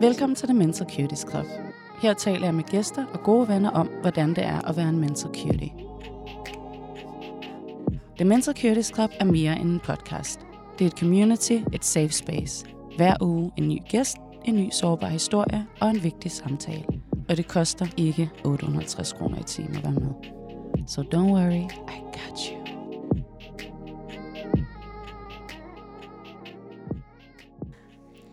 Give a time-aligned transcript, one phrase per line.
[0.00, 1.46] Velkommen til The Mental Cuties Club.
[2.02, 4.98] Her taler jeg med gæster og gode venner om, hvordan det er at være en
[4.98, 5.72] mental cutie.
[8.16, 10.40] The Mental Cuties Club er mere end en podcast.
[10.78, 12.66] Det er et community, et safe space.
[12.96, 16.84] Hver uge en ny gæst, en ny sårbar historie og en vigtig samtale.
[17.28, 20.12] Og det koster ikke 850 kroner i timen at være med.
[20.86, 22.59] So don't worry, I got you.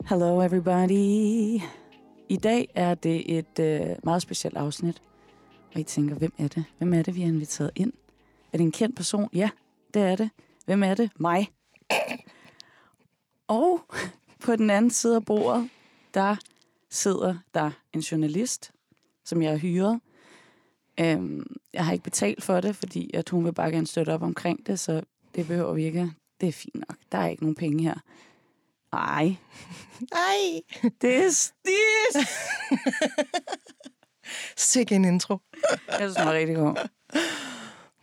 [0.10, 1.60] Hello everybody.
[2.30, 5.02] I dag er det et øh, meget specielt afsnit.
[5.74, 6.66] Og I tænker, hvem er det?
[6.78, 7.94] Hvem er det, vi har inviteret ind?
[8.54, 9.30] Er det en kendt person?
[9.34, 9.50] Ja,
[9.94, 10.30] det er det.
[10.66, 11.12] Hvem er det?
[11.20, 11.48] Mig.
[13.48, 13.82] Og
[14.44, 15.70] på den anden side af bordet,
[16.14, 16.36] der
[16.90, 18.72] sidder der en journalist,
[19.26, 20.00] som jeg har hyret.
[21.00, 24.22] Øhm, jeg har ikke betalt for det, fordi at hun vil bare gerne støtte op
[24.22, 25.04] omkring det, så
[25.36, 26.12] det behøver vi ikke.
[26.42, 26.98] Det er fint nok.
[27.12, 27.96] Der er ikke nogen penge her.
[28.94, 29.36] Ej,
[30.12, 30.62] Ej,
[31.02, 32.28] det er stis.
[34.72, 35.38] sikke en intro.
[35.88, 36.88] Jeg synes, den var rigtig god.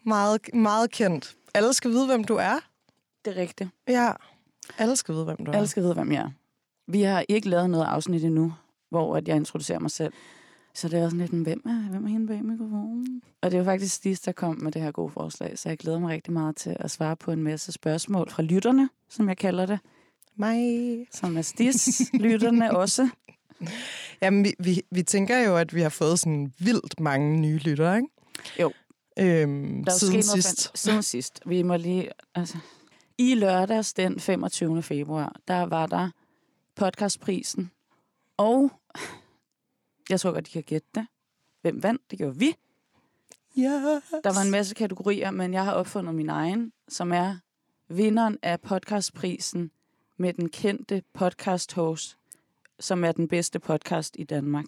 [0.04, 1.36] Meget, meget kendt.
[1.54, 2.60] Alle skal vide, hvem du er.
[3.24, 3.70] Det er rigtigt.
[3.88, 4.12] Ja,
[4.78, 5.56] alle skal vide, hvem du er.
[5.56, 6.30] Alle skal vide, hvem jeg er.
[6.86, 8.54] Vi har ikke lavet noget afsnit endnu,
[8.90, 10.12] hvor at jeg introducerer mig selv.
[10.74, 13.22] Så det er også lidt en, hvem er, hvem er hende bag mikrofonen?
[13.42, 15.98] Og det var faktisk Stis, der kom med det her gode forslag, så jeg glæder
[15.98, 19.66] mig rigtig meget til at svare på en masse spørgsmål fra lytterne, som jeg kalder
[19.66, 19.78] det.
[20.36, 21.06] Mig.
[21.12, 23.08] Som er Stis, lytterne også.
[24.22, 27.96] Jamen, vi, vi, vi tænker jo, at vi har fået sådan vildt mange nye lyttere,
[27.96, 28.08] ikke?
[28.60, 28.72] Jo.
[29.18, 30.68] Øhm, Der er siden sidst.
[30.68, 31.40] fan- Siden sidst.
[31.46, 32.10] Vi må lige...
[32.34, 32.58] Altså,
[33.18, 34.82] I lørdags den 25.
[34.82, 36.10] februar, der var der
[36.76, 37.70] podcastprisen.
[38.36, 38.70] Og
[40.10, 41.06] jeg tror godt, de kan gætte det.
[41.62, 42.02] Hvem vandt?
[42.10, 42.54] Det gjorde vi.
[43.56, 43.70] Ja.
[44.24, 47.36] Der var en masse kategorier, men jeg har opfundet min egen, som er
[47.88, 49.70] vinderen af podcastprisen
[50.16, 52.16] med den kendte podcast host,
[52.80, 54.64] som er den bedste podcast i Danmark.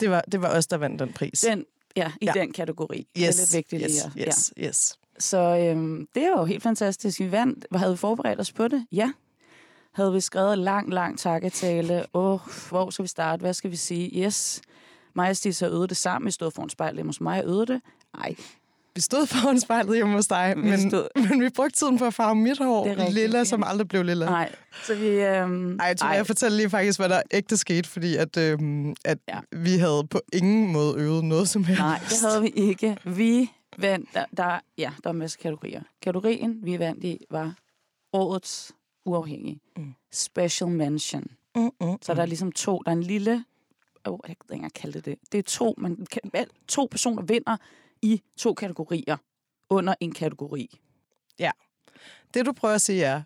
[0.00, 1.40] Det var, det var os, der vandt den pris.
[1.40, 1.66] Den,
[1.96, 2.32] ja, i Ja.
[2.32, 3.08] den kategori.
[3.16, 4.62] det er lidt vigtigt yes, lige yes, ja.
[4.66, 4.98] yes.
[5.18, 7.20] Så øhm, det er jo helt fantastisk.
[7.20, 7.66] Vi vandt.
[7.74, 8.86] Havde vi forberedt os på det?
[8.92, 9.12] Ja.
[9.92, 12.06] Havde vi skrevet lang, lang takketale?
[12.14, 13.40] Åh, oh, hvor skal vi starte?
[13.40, 14.24] Hvad skal vi sige?
[14.24, 14.62] Yes.
[15.14, 16.26] Mig og Stis har øvet det sammen.
[16.26, 17.80] Vi stod foran spejlet hjemme hos mig og øvede det.
[18.14, 18.34] Ej,
[18.94, 22.04] Vi stod foran spejlet hjemme hos dig, Vi men, stod- men vi brugte tiden på
[22.04, 22.86] at farve mit hår.
[22.86, 23.44] Rigtigt, lilla, ja.
[23.44, 24.26] som aldrig blev lilla.
[24.26, 24.54] nej.
[24.84, 25.06] Så vi...
[25.08, 28.94] Øhm, Ej, jeg tror, jeg fortæller lige faktisk, hvad der ægte skete, fordi at, øhm,
[29.04, 29.38] at Ja.
[29.52, 31.80] vi havde på ingen måde øvet noget som helst.
[31.80, 32.96] Nej, det havde vi ikke.
[33.04, 34.08] Vi vandt...
[34.14, 35.82] Der, der, ja, der var en masse kategorier.
[36.02, 37.54] Kategorien, vi vandt i, var
[38.12, 38.72] årets
[39.04, 39.60] uafhængige.
[39.76, 39.92] Mm.
[40.12, 41.24] Special mention.
[41.56, 43.44] Mm, mm, Så der er ligesom to, der er en lille,
[44.04, 45.14] oh, jeg kan ikke engang kalde det det.
[45.32, 47.56] Det er to, man kan, to personer vinder
[48.02, 49.16] i to kategorier
[49.70, 50.80] under en kategori.
[52.34, 53.22] Det, du prøver at sige, er,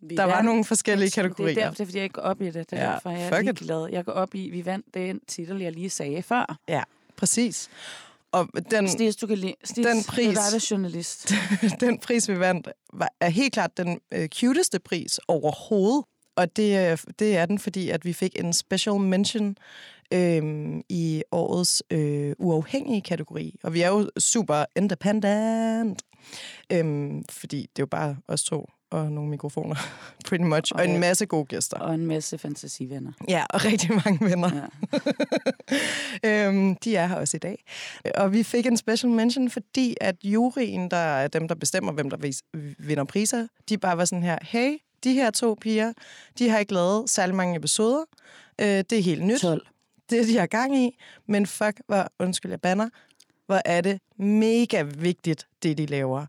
[0.00, 1.54] Vi der var vandt- nogle forskellige kategorier.
[1.54, 2.54] Det er, derfor, det er, fordi jeg ikke går op i det.
[2.54, 3.88] Det er Ja, ja, derfor, jeg er ligeglad.
[3.92, 6.58] Jeg går op i, vi vandt den titel, jeg lige sagde før.
[6.68, 6.82] Ja,
[7.16, 7.68] præcis.
[8.32, 9.54] Og den, Stis, du kan lide.
[9.64, 11.32] Stis, Den Det pris- er dig, der er journalist.
[11.80, 16.04] den pris, vi vandt, var, er helt klart den øh, cuteste pris overhovedet.
[16.36, 19.56] Og det, er- det er den, fordi at vi fik en special mention
[20.12, 23.58] øhm, i årets øh, uafhængige kategori.
[23.62, 26.02] Og vi er jo super independent,
[26.72, 29.74] øhm, fordi det er jo bare os to og nogle mikrofoner,
[30.28, 31.76] pretty much, og, Og en masse gode gæster.
[31.78, 33.12] Og en masse fantasivenner.
[33.28, 34.50] Ja, og rigtig mange venner.
[34.54, 34.68] Ja.
[36.48, 37.64] øhm, de er her også i dag.
[38.14, 42.10] Og vi fik en special mention, fordi at juryen, der er dem, der bestemmer, hvem
[42.10, 42.42] der vis-
[42.78, 45.92] vinder priser, de bare var sådan her, hey, de her to piger,
[46.38, 48.04] de har ikke lavet særlig mange episoder.
[48.60, 49.40] Øh, det er helt nyt.
[49.40, 49.66] 12.
[50.10, 50.96] Det de har gang i.
[51.26, 52.88] Men fuck, hvor, undskyld, jeg banner,
[53.46, 56.26] hvor er det mega vigtigt, det de laver.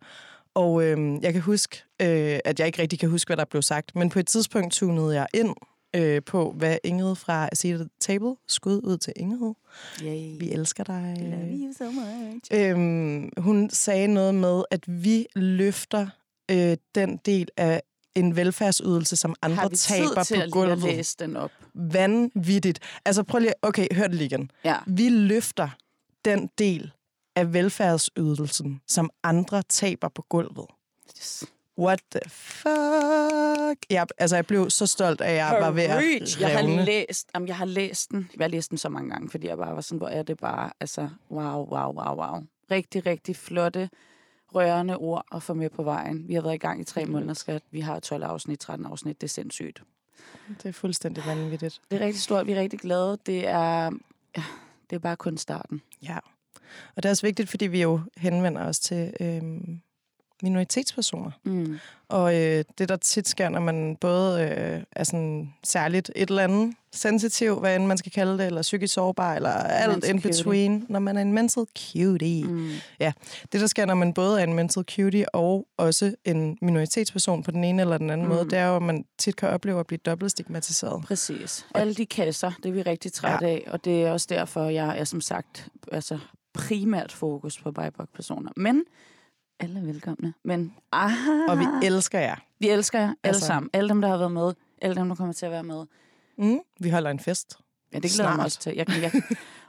[0.53, 3.61] Og øhm, jeg kan huske, øh, at jeg ikke rigtig kan huske, hvad der blev
[3.61, 5.55] sagt, men på et tidspunkt tunede jeg ind
[5.95, 9.53] øh, på, hvad Ingrid fra Seat the Table skud ud til Ingrid.
[10.03, 10.39] Yay.
[10.39, 11.15] Vi elsker dig.
[11.19, 12.51] Love you so much.
[12.53, 16.07] Øhm, hun sagde noget med, at vi løfter
[16.51, 17.81] øh, den del af
[18.19, 20.95] en velfærdsydelse, som Har andre vi taber tid til på at, lige at gulvet.
[20.95, 21.51] læse den op?
[21.73, 22.79] Vanvittigt.
[23.05, 24.51] Altså prøv lige, okay, hør det lige igen.
[24.63, 24.75] Ja.
[24.87, 25.69] Vi løfter
[26.25, 26.91] den del
[27.35, 30.65] af velfærdsydelsen, som andre taber på gulvet.
[31.17, 31.43] Yes.
[31.79, 33.85] What the fuck?
[33.89, 36.41] Jeg, altså, jeg blev så stolt at jeg var ved at Preach.
[36.41, 38.29] Jeg har læst, jamen, jeg har læst den.
[38.37, 40.37] Jeg har læst den så mange gange, fordi jeg bare var sådan, hvor er det
[40.37, 42.43] bare, altså, wow, wow, wow, wow.
[42.71, 43.89] Rigtig, rigtig flotte,
[44.55, 46.27] rørende ord at få med på vejen.
[46.27, 47.63] Vi har været i gang i tre måneder, skat.
[47.71, 49.21] Vi har 12 afsnit, 13 afsnit.
[49.21, 49.83] Det er sindssygt.
[50.47, 51.81] Det er fuldstændig vanvittigt.
[51.91, 52.47] Det er rigtig stort.
[52.47, 53.17] Vi er rigtig glade.
[53.25, 53.91] Det er,
[54.37, 54.43] ja,
[54.89, 55.81] det er bare kun starten.
[56.03, 56.17] Ja.
[56.95, 59.81] Og det er også vigtigt, fordi vi jo henvender os til øhm,
[60.43, 61.31] minoritetspersoner.
[61.43, 61.79] Mm.
[62.09, 66.43] Og øh, det, der tit sker, når man både øh, er sådan særligt et eller
[66.43, 70.21] andet sensitiv, hvad end man skal kalde det, eller psykisk sårbar, eller alt Mental in
[70.21, 70.31] cutie.
[70.31, 72.43] between, når man er en mental cutie.
[72.43, 72.51] Mm.
[72.51, 72.69] Mm.
[73.51, 77.51] Det, der sker, når man både er en mental cutie og også en minoritetsperson på
[77.51, 78.33] den ene eller den anden mm.
[78.33, 81.03] måde, det er jo, at man tit kan opleve at blive dobbelt stigmatiseret.
[81.03, 81.65] Præcis.
[81.75, 83.51] Alle de kasser, det er vi rigtig trætte ja.
[83.51, 86.19] af, og det er også derfor, jeg er som sagt altså,
[86.53, 88.51] primært fokus på BIPOC-personer.
[88.55, 88.83] Men
[89.59, 90.33] alle er velkomne.
[90.43, 92.35] Men aha, Og vi elsker jer.
[92.59, 93.69] vi elsker jer alle Altså- sammen.
[93.73, 94.53] Alle dem, der har været med.
[94.81, 95.85] Alle dem, der kommer til at være med.
[96.37, 96.59] Mm.
[96.79, 97.57] Vi holder en fest.
[97.93, 98.73] Ja, det glæder jeg mig også til.
[98.75, 99.11] Jeg, jeg,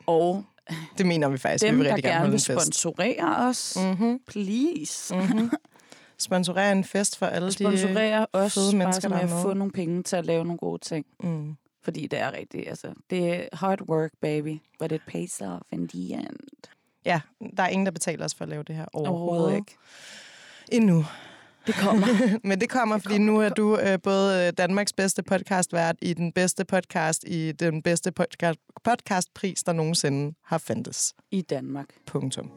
[0.07, 0.45] og
[0.99, 1.65] Det mener vi faktisk.
[1.65, 4.21] dem, vi vil der rigtig gerne gerne holde vil sponsorere os, Mm-hmm.
[4.27, 5.15] please.
[5.17, 5.51] Mm-hmm.
[6.19, 9.53] Sponsorere en fest for alle Sponsorere os, fede bare mennesker, så der er at få
[9.55, 11.07] nogle penge til at lave nogle gode ting.
[11.23, 11.57] Mm.
[11.83, 12.93] Fordi det er rigtigt, altså.
[13.11, 14.59] Det er hard work, baby.
[14.79, 16.37] But it pays off in the end.
[17.09, 17.21] Ja,
[17.57, 19.77] der er ingen, der betaler os for at lave det her overhovedet, Overhovedet ikke.
[20.73, 21.05] Endnu.
[21.67, 22.07] Det kommer.
[22.49, 25.97] Men det kommer, fordi kommer, nu er det du øh, både øh, Danmarks bedste podcastvært
[26.03, 31.15] i den bedste podcast, i den bedste podcast, podcastpris, der nogensinde har fandtes.
[31.31, 31.87] I Danmark.
[32.07, 32.51] Punktum.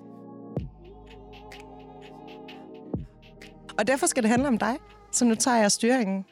[3.77, 4.77] Og derfor skal det handle om dig.
[5.11, 6.25] Så nu tager jeg styringen.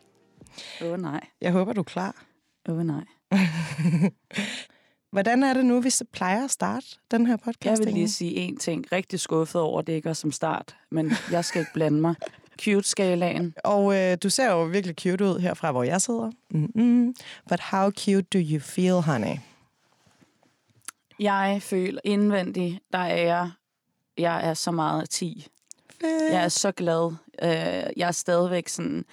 [0.82, 1.28] Åh oh, nej.
[1.42, 2.16] Jeg håber, du er klar.
[2.70, 3.04] Åh oh, nej.
[5.12, 7.80] Hvordan er det nu, vi plejer at starte den her podcast?
[7.80, 8.92] Jeg vil lige sige en ting.
[8.92, 10.76] Rigtig skuffet over, at det ikke er som start.
[10.92, 12.16] Men jeg skal ikke blande mig.
[12.62, 13.54] Cute-skalaen.
[13.64, 16.32] Og øh, du ser jo virkelig cute ud herfra, hvor jeg sidder.
[16.50, 17.16] Mm-mm.
[17.50, 19.38] But how cute do you feel, honey?
[21.20, 23.52] Jeg føler indvendigt, der er jeg,
[24.18, 25.48] jeg er så meget 10.
[26.02, 27.12] Jeg er så glad.
[27.44, 27.50] Øh,
[27.98, 29.06] jeg er stadigvæk sådan...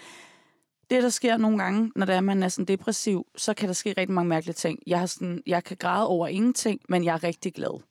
[0.90, 3.74] Det, der sker nogle gange, når det er, man er sådan depressiv, så kan der
[3.74, 4.78] ske rigtig mange mærkelige ting.
[4.86, 7.82] Jeg, har sådan, jeg kan græde over ingenting, men jeg er rigtig glad.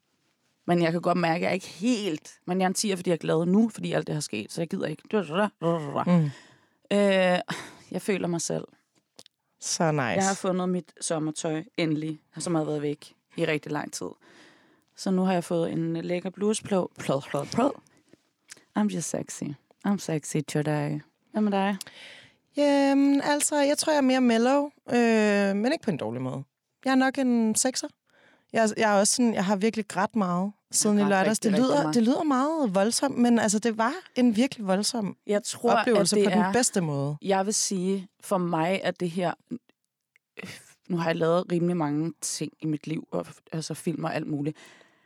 [0.68, 2.39] Men jeg kan godt mærke, at jeg er ikke helt...
[2.45, 4.51] Men jeg er en 10'er, fordi jeg er glad nu, fordi alt det har sket,
[4.51, 5.03] så jeg gider ikke.
[6.06, 6.25] Mm.
[6.92, 7.39] Øh,
[7.92, 8.65] jeg føler mig selv.
[9.59, 10.03] Så nice.
[10.03, 14.09] Jeg har fundet mit sommertøj, endelig, som har været væk i rigtig lang tid.
[14.95, 16.92] Så nu har jeg fået en lækker bluesplå.
[17.00, 17.71] Plød, plød, plød.
[18.80, 19.44] I'm just sexy.
[19.88, 21.00] I'm sexy today.
[21.31, 21.77] Hvad med dig?
[22.57, 26.44] Jamen, altså, jeg tror, jeg er mere mellow, øh, men ikke på en dårlig måde.
[26.86, 27.88] Jeg er nok en sekser.
[28.54, 31.30] Jeg, jeg er også sådan, jeg har virkelig grædt meget siden i grædt lørdags.
[31.30, 31.96] rigtig, Det lyder, meget.
[31.96, 36.25] det lyder meget voldsomt, men altså, det var en virkelig voldsom Jeg tror, oplevelse at
[36.25, 37.18] det på er, den bedste måde.
[37.22, 39.34] Jeg vil sige, for mig er det her...
[40.90, 44.28] Nu har jeg lavet rimelig mange ting i mit liv, og, altså film og alt
[44.28, 44.57] muligt.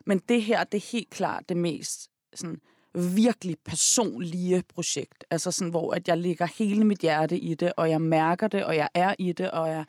[0.06, 2.60] Men det her, det er helt klart det mest sådan,
[2.94, 5.24] virkelig personlige projekt.
[5.30, 8.63] Altså sådan, hvor at jeg lægger hele mit hjerte i det, og jeg mærker det,
[8.65, 9.86] og jeg er i det, og jeg,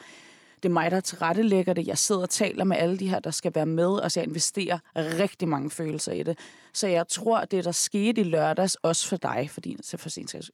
[0.62, 1.86] det er mig, der tilrettelægger det.
[1.86, 4.26] Jeg sidder og taler med alle de her, der skal være med, og så jeg
[4.26, 6.38] investerer rigtig mange følelser i det.
[6.72, 10.08] Så jeg tror, at det, der skete i lørdags, også for dig, fordi så for
[10.08, 10.50] sin sags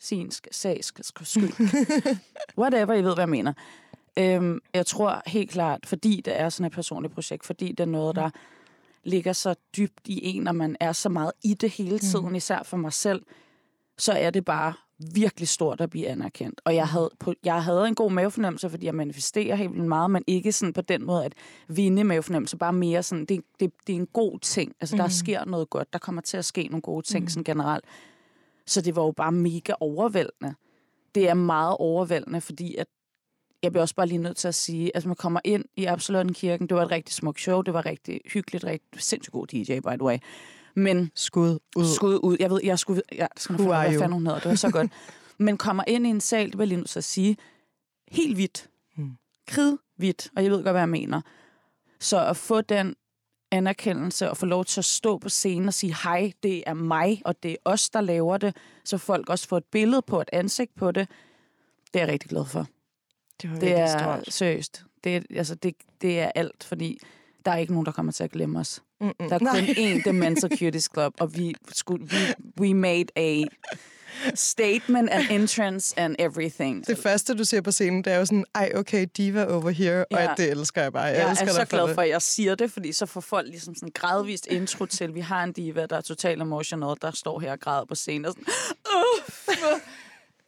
[0.00, 1.52] sin sk- sag sk- sk- skyld.
[2.58, 3.52] Whatever, I ved, hvad jeg mener.
[4.18, 7.84] Øhm, jeg tror helt klart, fordi det er sådan et personligt projekt, fordi det er
[7.84, 8.30] noget, der
[9.08, 12.62] ligger så dybt i en, og man er så meget i det hele tiden, især
[12.62, 13.22] for mig selv,
[13.98, 14.72] så er det bare
[15.14, 16.60] virkelig stort at blive anerkendt.
[16.64, 20.10] Og jeg havde, på, jeg havde en god mavefornemmelse, fordi jeg manifesterer helt vildt meget,
[20.10, 21.34] men ikke sådan på den måde at
[21.68, 24.72] vinde mavefornemmelse, bare mere sådan, det, det, det er en god ting.
[24.80, 27.84] Altså, der sker noget godt, der kommer til at ske nogle gode ting sådan generelt.
[28.66, 30.54] Så det var jo bare mega overvældende.
[31.14, 32.86] Det er meget overvældende, fordi at
[33.62, 36.66] jeg bliver også bare lige nødt til at sige, at man kommer ind i Absalon-kirken,
[36.66, 39.88] det var et rigtig smukt show, det var rigtig hyggeligt, rigtig sindssygt god DJ, by
[39.88, 40.18] the way.
[40.76, 41.94] Men Skud ud.
[41.96, 44.40] skud ud, jeg ved, jeg skulle, jeg skal nok Who finde hvad fanden hun hedder,
[44.40, 44.92] det var så godt.
[45.38, 47.36] Men kommer ind i en sal, det var lige nødt til at sige,
[48.10, 48.68] helt hvidt.
[48.96, 49.10] Mm.
[49.46, 51.20] Kridhvidt, og jeg ved godt, hvad jeg mener.
[52.00, 52.94] Så at få den
[53.50, 57.22] anerkendelse og få lov til at stå på scenen og sige, hej, det er mig,
[57.24, 60.30] og det er os, der laver det, så folk også får et billede på, et
[60.32, 61.08] ansigt på det,
[61.94, 62.66] det er jeg rigtig glad for.
[63.42, 64.34] Det var Det er stort.
[64.34, 64.82] seriøst.
[65.04, 66.98] Det er, altså, det, det er alt, fordi
[67.44, 68.82] der er ikke nogen, der kommer til at glemme os.
[69.00, 69.14] Mm-mm.
[69.28, 72.16] Der er kun én The Cuties Club, og vi, skulle, vi
[72.60, 73.44] we made a
[74.34, 76.86] statement and entrance and everything.
[76.86, 80.04] Det første, du ser på scenen, det er jo sådan, ej, okay, diva over here,
[80.10, 80.30] og Ja.
[80.32, 81.02] at det elsker jeg bare.
[81.02, 81.94] Jeg, Jeg elsker er så dig for glad det.
[81.94, 85.20] for, at jeg siger det, fordi så får folk ligesom sådan gradvist intro til, vi
[85.20, 88.32] har en diva, der er totalt emotional, der står her og græder på scenen og
[88.32, 88.44] sådan,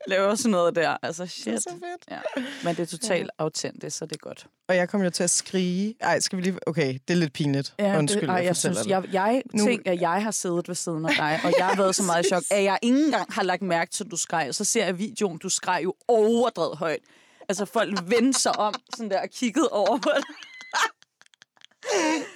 [0.06, 0.96] laver sådan noget der.
[1.02, 1.54] Altså, Det shit.
[1.54, 2.04] er så fedt.
[2.10, 2.42] Ja.
[2.64, 4.46] Men det er totalt autentisk, så det er godt.
[4.68, 5.94] Og jeg kom jo til at skrige.
[6.00, 6.58] Ej, skal vi lige...
[6.66, 7.74] Okay, det er lidt pinligt.
[7.98, 8.86] Undskyld, det, ej, jeg, jeg synes, det.
[8.86, 11.76] jeg, jeg Nu- tænker, at jeg har siddet ved siden af dig, og jeg har
[11.76, 14.16] været så meget i chok, at jeg ikke engang har lagt mærke til, at du
[14.16, 14.46] skreg.
[14.48, 17.00] Og så ser jeg videoen, du skreg jo overdrevet højt.
[17.48, 20.24] Altså, folk vendte sig om sådan der og kiggede over på det.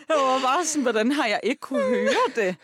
[0.09, 2.57] Jeg var bare sådan, hvordan har jeg ikke kunne høre det?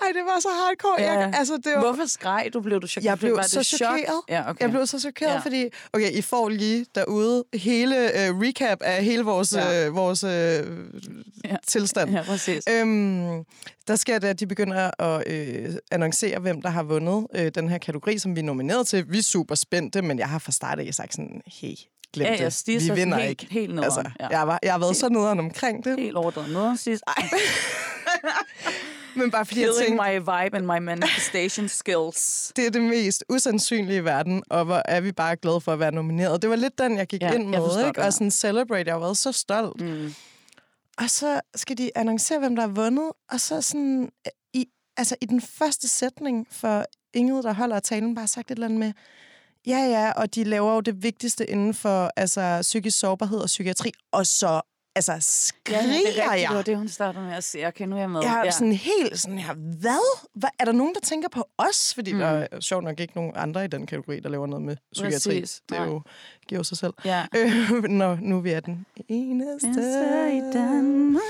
[0.00, 1.02] Ej, det var så hardcore.
[1.02, 1.18] Ja.
[1.18, 2.60] Jeg, altså, det var, Hvorfor skreg du?
[2.60, 3.04] Blev du chokeret?
[3.10, 4.20] Jeg blev var så chokeret.
[4.28, 4.60] Ja, okay.
[4.62, 5.38] Jeg blev så chokeret, Ja.
[5.38, 5.68] fordi...
[5.92, 9.88] Okay, I får lige derude hele uh, recap af hele vores, Ja.
[9.88, 10.30] uh, vores uh,
[11.44, 11.56] Ja.
[11.66, 12.10] tilstand.
[12.10, 12.64] Ja, præcis.
[12.70, 13.44] Øhm,
[13.88, 17.68] der sker det, at de begynder at øh, annoncere, hvem der har vundet øh, den
[17.68, 19.04] her kategori, som vi er nomineret til.
[19.08, 21.74] Vi er super spændte, men jeg har fra start af sagt sådan, hey,
[22.14, 22.66] glem Ja, det.
[22.66, 23.46] vi vinder helt, ikke.
[23.50, 23.84] helt nederen.
[23.84, 24.38] Altså, ja.
[24.38, 27.02] jeg, var, jeg har været så nederen omkring det, Helt overdrevet noget sidst.
[29.16, 32.18] Men bare fordi jeg killing tænkte, my vibe and my manifestation skills.
[32.56, 35.78] det er det mest usandsynlige i verden, og hvor er vi bare glade for at
[35.78, 36.42] være nomineret.
[36.42, 37.98] Det var lidt den, jeg gik Ja, ja, ind jeg med, forstår ikke?
[37.98, 38.06] det.
[38.06, 38.84] og sådan celebrate.
[38.86, 39.80] Jeg har været så stolt.
[39.80, 40.14] Mm.
[40.98, 44.08] Og så skal de annoncere, hvem der har vundet, og så sådan,
[44.54, 44.66] i,
[44.96, 48.78] altså i den første sætning for Ingrid, der holder talen, bare sagt et eller andet
[48.78, 48.92] med,
[49.66, 53.92] ja ja, og de laver jo det vigtigste inden for altså, psykisk sårbarhed og psykiatri,
[54.12, 54.60] og så
[54.94, 56.24] altså, skriger Ja, det er rigtigt.
[56.32, 56.50] Det jeg.
[56.54, 57.66] var det, hun startede med at sige.
[57.68, 58.20] Okay, nu er jeg med.
[58.22, 58.50] Jeg er ja.
[58.50, 60.18] sådan helt sådan her, hvad?
[60.34, 60.50] hvad?
[60.60, 61.94] Er der nogen, der tænker på os?
[61.94, 62.18] Fordi Mm.
[62.18, 65.40] der er sjovt nok ikke nogen andre i den kategori, der laver noget med psykiatri.
[65.40, 65.60] Præcis.
[65.68, 66.02] Det er jo,
[66.48, 66.92] giver jo sig selv.
[67.04, 67.26] ja.
[67.36, 69.68] Øh, når nu vi er den eneste.
[70.32, 71.22] i Danmark.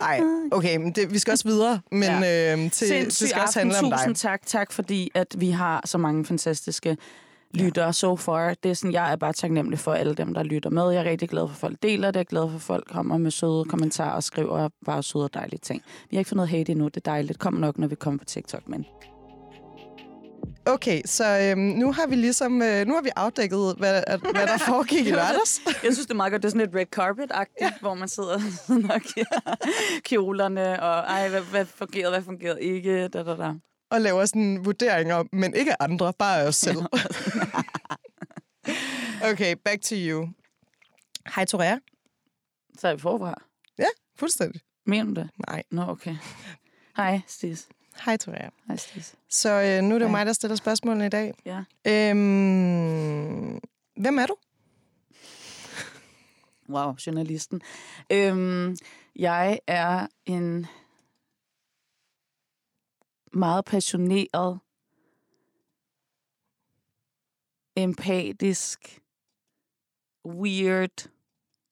[0.00, 0.20] Nej,
[0.52, 2.52] okay, men det, vi skal også videre, men ja.
[2.52, 3.72] øhm, til, det Sindssyg skal også aften.
[3.72, 3.98] handle om dig.
[3.98, 6.96] Tusind tak, tak, fordi at vi har så mange fantastiske
[7.54, 8.54] lyttere so far.
[8.62, 10.90] Det er sådan, jeg er bare taknemmelig for alle dem, der lytter med.
[10.90, 12.16] Jeg er rigtig glad for, at folk deler det.
[12.16, 15.34] Jeg er glad for, at folk kommer med søde kommentarer og skriver bare søde og
[15.34, 15.82] dejlige ting.
[16.10, 16.84] Vi har ikke fået noget hate endnu.
[16.84, 17.28] Det er dejligt.
[17.28, 18.86] Det kommer nok, når vi kommer på TikTok, men...
[20.68, 24.46] Okay, så øhm, nu har vi ligesom øh, nu har vi afdækket, hvad, at, hvad
[24.46, 25.60] der foregik i lørdags.
[25.66, 26.42] Jeg synes, det er meget godt.
[26.42, 27.72] Det er sådan lidt red carpet-agtigt, ja.
[27.80, 29.00] hvor man sidder og
[30.04, 33.52] kjolerne, og ej, hvad, hvad fungerede, hvad fungerede ikke, da, da, da.
[33.90, 36.78] Og laver sådan vurderinger, men ikke andre, bare os selv.
[39.30, 40.28] okay, back to you.
[41.34, 41.78] Hej, Torea.
[42.78, 43.42] Så er vi forfra.
[43.78, 43.86] Ja,
[44.18, 44.60] fuldstændig.
[44.86, 45.30] Mener du det?
[45.48, 45.62] Nej.
[45.70, 46.16] Nå, okay.
[46.96, 47.68] Hej, Stis.
[48.04, 48.48] Hej, Torea.
[48.66, 49.14] Hej, Stis.
[49.30, 51.34] Så øh, nu er det jo mig, der stiller spørgsmålene i dag.
[51.44, 51.62] Ja.
[51.86, 53.60] Øhm,
[53.96, 54.36] hvem er du?
[56.68, 57.60] Wow, journalisten.
[58.12, 58.76] Øhm,
[59.16, 60.66] jeg er en
[63.32, 64.58] meget passioneret,
[67.76, 69.00] empatisk,
[70.26, 71.08] weird,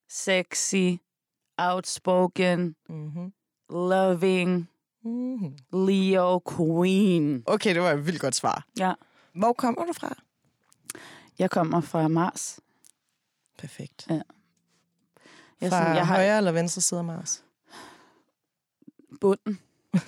[0.08, 0.96] sexy,
[1.58, 3.32] outspoken, Mm-hmm.
[3.70, 4.68] loving,
[5.04, 5.56] Mm-hmm.
[5.86, 7.42] Leo Queen.
[7.46, 8.66] Okay, det var et vildt godt svar.
[8.78, 8.92] Ja.
[9.34, 10.14] Hvor kommer du fra?
[11.38, 12.60] Jeg kommer fra Mars.
[13.58, 14.06] Perfekt.
[14.08, 14.22] Jeg,
[15.60, 17.44] er Fra sådan, jeg har højre eller venstre side af Mars?
[19.20, 19.60] bunden.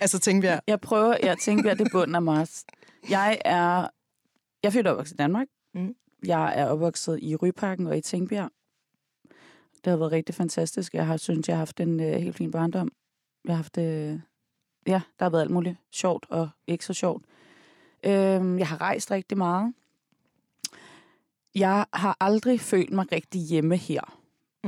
[0.00, 2.64] Altså, tænkte jeg, Jeg prøver, jeg tænker, det er bunden af Mars.
[3.10, 3.88] Jeg er,
[4.62, 5.46] jeg født opvokset i Danmark.
[5.74, 5.94] Mm.
[6.24, 8.50] Jeg er opvokset i Ryparken og i Tingbjerg.
[9.84, 10.94] Det har været rigtig fantastisk.
[10.94, 12.92] Jeg har synes, jeg har haft en øh, helt fin barndom.
[13.44, 14.20] Jeg har haft, øh,
[14.86, 17.24] ja, der har været alt muligt sjovt og ikke så sjovt.
[18.04, 19.74] Øhm, jeg har rejst rigtig meget.
[21.54, 24.17] Jeg har aldrig følt mig rigtig hjemme her,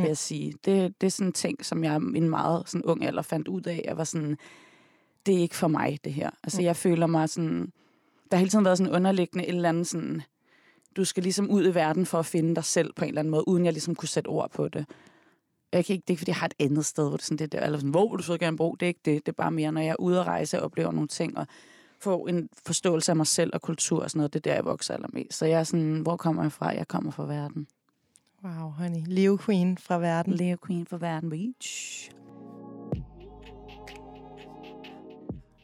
[0.01, 0.09] vil Mm.
[0.09, 0.55] jeg sige.
[0.65, 3.49] Det, det er sådan en ting, som jeg i en meget sådan, ung alder fandt
[3.49, 3.83] ud af.
[3.85, 4.37] Jeg var sådan,
[5.27, 6.31] det er ikke for mig, det her.
[6.45, 6.65] Altså, Mm.
[6.65, 7.73] jeg føler mig sådan...
[8.31, 10.23] Der har hele tiden været sådan underliggende et eller andet sådan...
[10.97, 13.31] Du skal ligesom ud i verden for at finde dig selv på en eller anden
[13.31, 14.87] måde, uden jeg ligesom kunne sætte ord på det.
[15.73, 17.25] Jeg kan ikke, det er ikke, fordi jeg har et andet sted, hvor det er
[17.27, 18.75] sådan det der, eller sådan, hvor vil du så gerne bo?
[18.75, 19.27] Det er ikke det.
[19.27, 21.47] Det er bare mere, når jeg er ude at rejse og oplever nogle ting, og
[22.01, 24.33] få en forståelse af mig selv og kultur og sådan noget.
[24.33, 25.39] Det er der, jeg vokser allermest.
[25.39, 26.67] Så jeg er sådan, hvor kommer jeg fra?
[26.69, 27.67] Jeg kommer fra verden.
[28.45, 30.33] Wow, honey, Leo Queen fra verden.
[30.33, 32.11] Leo Queen fra verden Beach.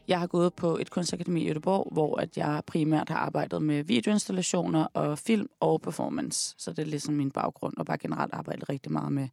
[0.07, 3.83] Jeg har gået på et kunstakademi i Göteborg, hvor at jeg primært har arbejdet med
[3.83, 6.55] videoinstallationer og film og performance.
[6.57, 9.27] Så det er ligesom min baggrund, og bare generelt arbejdet rigtig meget med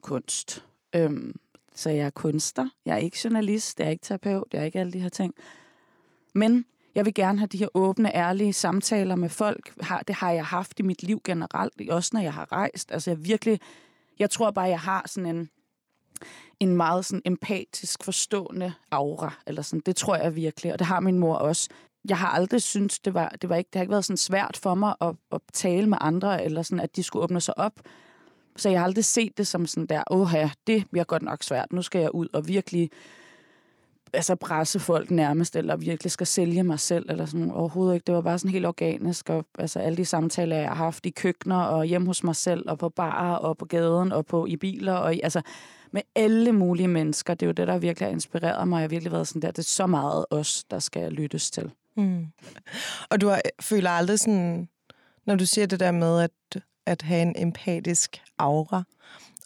[0.00, 0.64] kunst.
[0.94, 1.34] Øhm,
[1.74, 2.68] så jeg er kunstner.
[2.84, 5.34] Jeg er ikke journalist, jeg er ikke terapeut, jeg er ikke alle de her ting.
[6.34, 6.64] Men
[6.94, 9.72] jeg vil gerne have de her åbne, ærlige samtaler med folk.
[9.80, 12.92] Har- Det har jeg haft i mit liv generelt, også når jeg har rejst.
[12.92, 13.60] Altså jeg virkelig,
[14.18, 15.50] jeg tror bare, jeg har sådan en,
[16.60, 19.34] en meget sådan empatisk, forstående aura.
[19.46, 19.82] Eller sådan.
[19.86, 21.68] Det tror jeg virkelig, og det har min mor også.
[22.08, 24.56] Jeg har aldrig syntes, det var, det var ikke, det har ikke været sådan svært
[24.62, 27.72] for mig at, at tale med andre, eller sådan, at de skulle åbne sig op.
[28.56, 31.42] Så jeg har aldrig set det som sådan der, åh ja, det bliver godt nok
[31.42, 31.72] svært.
[31.72, 32.90] Nu skal jeg ud og virkelig
[34.12, 38.04] altså presse folk nærmest, eller virkelig skal sælge mig selv, eller sådan overhovedet ikke.
[38.04, 41.10] Det var bare sådan helt organisk, og altså alle de samtaler, jeg har haft i
[41.10, 44.56] køkkener, og hjemme hos mig selv, og på barer, og på gaden, og på i
[44.56, 45.42] biler, og i, altså
[45.92, 47.34] med alle mulige mennesker.
[47.34, 48.76] Det er jo det, der virkelig har inspireret mig.
[48.76, 51.70] Jeg har virkelig været sådan der, det er så meget os, der skal lyttes til.
[51.96, 52.26] Mm.
[53.10, 54.68] Og du har, føler aldrig sådan,
[55.26, 58.82] når du siger det der med at, at have en empatisk aura,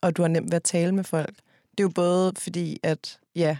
[0.02, 1.34] og du har nemt ved at tale med folk,
[1.70, 3.56] det er jo både fordi, at ja,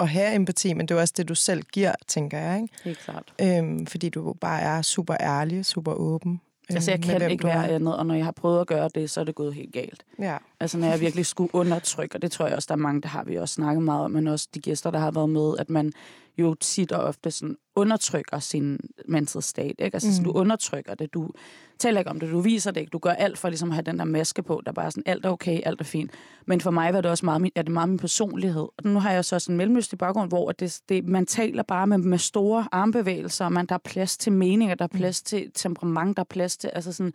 [0.00, 2.62] at have empati, men det er også det, du selv giver, tænker jeg.
[2.62, 2.74] Ikke?
[2.84, 3.32] Helt klart.
[3.42, 6.40] Øhm, fordi du bare er super ærlig, super åben.
[6.74, 9.10] Altså, jeg øhm, kan ikke være andet, og når jeg har prøvet at gøre det,
[9.10, 10.04] så er det gået helt galt.
[10.18, 10.36] Ja.
[10.60, 13.08] Altså, når jeg virkelig skulle undertrykke, og det tror jeg også, der er mange, der
[13.08, 15.70] har vi også snakket meget om, men også de gæster, der har været med, at
[15.70, 15.92] man
[16.40, 18.78] jo tit og ofte sådan undertrykker sin
[19.08, 19.94] mental state, ikke?
[19.94, 20.14] Altså, mm.
[20.18, 20.24] Mm.
[20.24, 21.30] du undertrykker det, du
[21.78, 23.82] taler ikke om det, du viser det ikke, du gør alt for ligesom at have
[23.82, 26.10] den der maske på, der bare er sådan, alt er okay, alt er fint.
[26.46, 28.62] Men for mig var det også meget, min- er det meget min personlighed.
[28.62, 31.86] Og nu har jeg så sådan en mellemøstlig baggrund, hvor det, det, man taler bare
[31.86, 35.50] med, med store armbevægelser, og man, der er plads til meninger, der er plads til
[35.54, 37.12] temperament, der er plads til, altså sådan,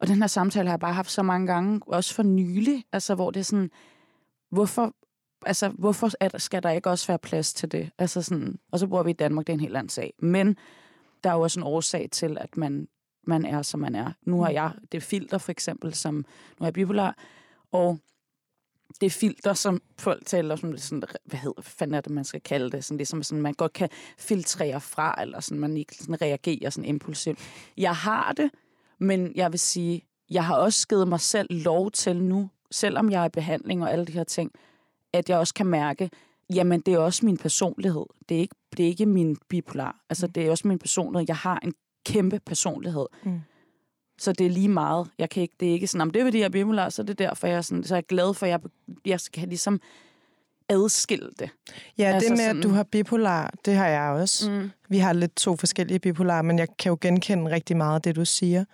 [0.00, 3.14] og den her samtale har jeg bare haft så mange gange, også for nylig, altså
[3.14, 3.70] hvor det er sådan,
[4.50, 4.92] hvorfor,
[5.46, 7.90] altså, hvorfor der, skal der ikke også være plads til det?
[7.98, 10.14] Altså sådan, og så bor vi i Danmark, det er en helt anden sag.
[10.18, 10.56] Men
[11.24, 12.88] der er jo også en årsag til, at man,
[13.26, 14.12] man er, som man er.
[14.22, 16.24] Nu har jeg det filter for eksempel, som nu
[16.60, 17.16] er jeg bipolar,
[17.72, 17.98] og
[19.00, 22.40] det filter, som folk taler om, sådan, hvad hedder, hvad fanden er det, man skal
[22.40, 25.94] kalde det, sådan, det som sådan, man godt kan filtrere fra, eller sådan, man ikke
[25.94, 27.38] sådan reagerer sådan impulsivt.
[27.76, 28.50] Jeg har det,
[28.98, 33.22] men jeg vil sige, jeg har også givet mig selv lov til nu, selvom jeg
[33.22, 34.52] er i behandling og alle de her ting,
[35.14, 36.10] at jeg også kan mærke,
[36.54, 38.04] jamen det er også min personlighed.
[38.28, 39.96] Det er ikke, det er ikke min bipolar.
[40.10, 41.24] Altså det er også min personlighed.
[41.28, 41.74] Jeg har en
[42.06, 43.06] kæmpe personlighed.
[43.24, 43.40] Mm.
[44.18, 45.08] Så det er lige meget.
[45.18, 47.02] Jeg kan ikke, det er ikke sådan, om det er fordi jeg er bipolar, så
[47.02, 48.60] er det derfor, jeg er, sådan, så er jeg glad for, at jeg,
[49.06, 49.80] jeg kan ligesom
[50.68, 51.50] adskille det.
[51.98, 54.50] Ja, Altså det med, sådan- at du har bipolar, det har jeg også.
[54.50, 54.70] Mm.
[54.88, 58.16] Vi har lidt to forskellige bipolar, men jeg kan jo genkende rigtig meget af det,
[58.16, 58.64] du siger.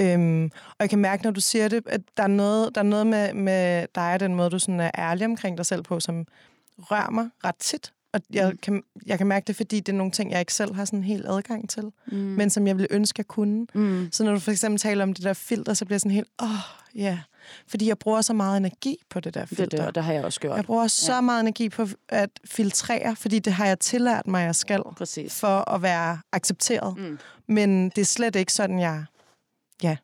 [0.00, 2.84] Øhm, og jeg kan mærke, når du siger det, at der er noget, der er
[2.84, 6.00] noget med, med dig og den måde, du sådan er ærlig omkring dig selv på,
[6.00, 6.26] som
[6.78, 7.92] rører mig ret tit.
[8.12, 8.58] Og jeg, Mm.
[8.62, 11.04] kan, jeg kan mærke det, fordi det er nogle ting, jeg ikke selv har sådan
[11.04, 12.16] helt adgang til, Mm.
[12.18, 13.66] men som jeg ville ønske, jeg kunne.
[13.74, 14.08] Mm.
[14.12, 16.28] Så når du for eksempel taler om det der filter, så bliver jeg sådan helt,
[16.42, 16.56] åh, oh,
[16.94, 17.02] ja.
[17.02, 17.18] Yeah.
[17.68, 19.64] Fordi jeg bruger så meget energi på det der filter.
[19.64, 20.56] Det, det, og det har jeg også gjort.
[20.56, 21.20] Jeg bruger så Ja.
[21.20, 25.40] meget energi på at filtrere, fordi det har jeg tillært mig, at jeg skal, Præcis.
[25.40, 26.96] for at være accepteret.
[26.98, 27.18] Mm.
[27.48, 29.04] Men det er slet ikke sådan, jeg
[29.82, 29.96] ja,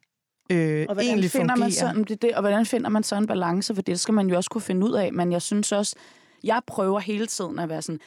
[0.51, 1.57] øh, Og hvordan egentlig finder fungerer.
[1.67, 3.75] man sådan, det, det, og hvordan finder man så en balance?
[3.75, 5.13] For det skal man jo også kunne finde ud af.
[5.13, 5.97] Men jeg synes også,
[6.45, 8.01] jeg prøver hele tiden at være sådan,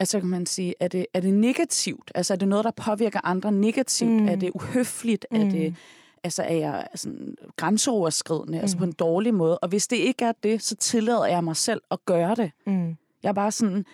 [0.00, 2.12] altså kan man sige, er det, er det negativt?
[2.14, 4.10] Altså er det noget, der påvirker andre negativt?
[4.10, 4.28] Mm.
[4.28, 5.26] Er det uhøfligt?
[5.30, 5.40] Mm.
[5.40, 5.74] Er det,
[6.24, 8.62] altså er jeg sådan grænseoverskridende, mm.
[8.62, 8.78] altså Mm.
[8.78, 9.58] på en dårlig måde?
[9.58, 12.50] Og hvis det ikke er det, så tillader jeg mig selv at gøre det.
[12.66, 12.96] Mm.
[13.22, 13.84] Jeg er bare sådan,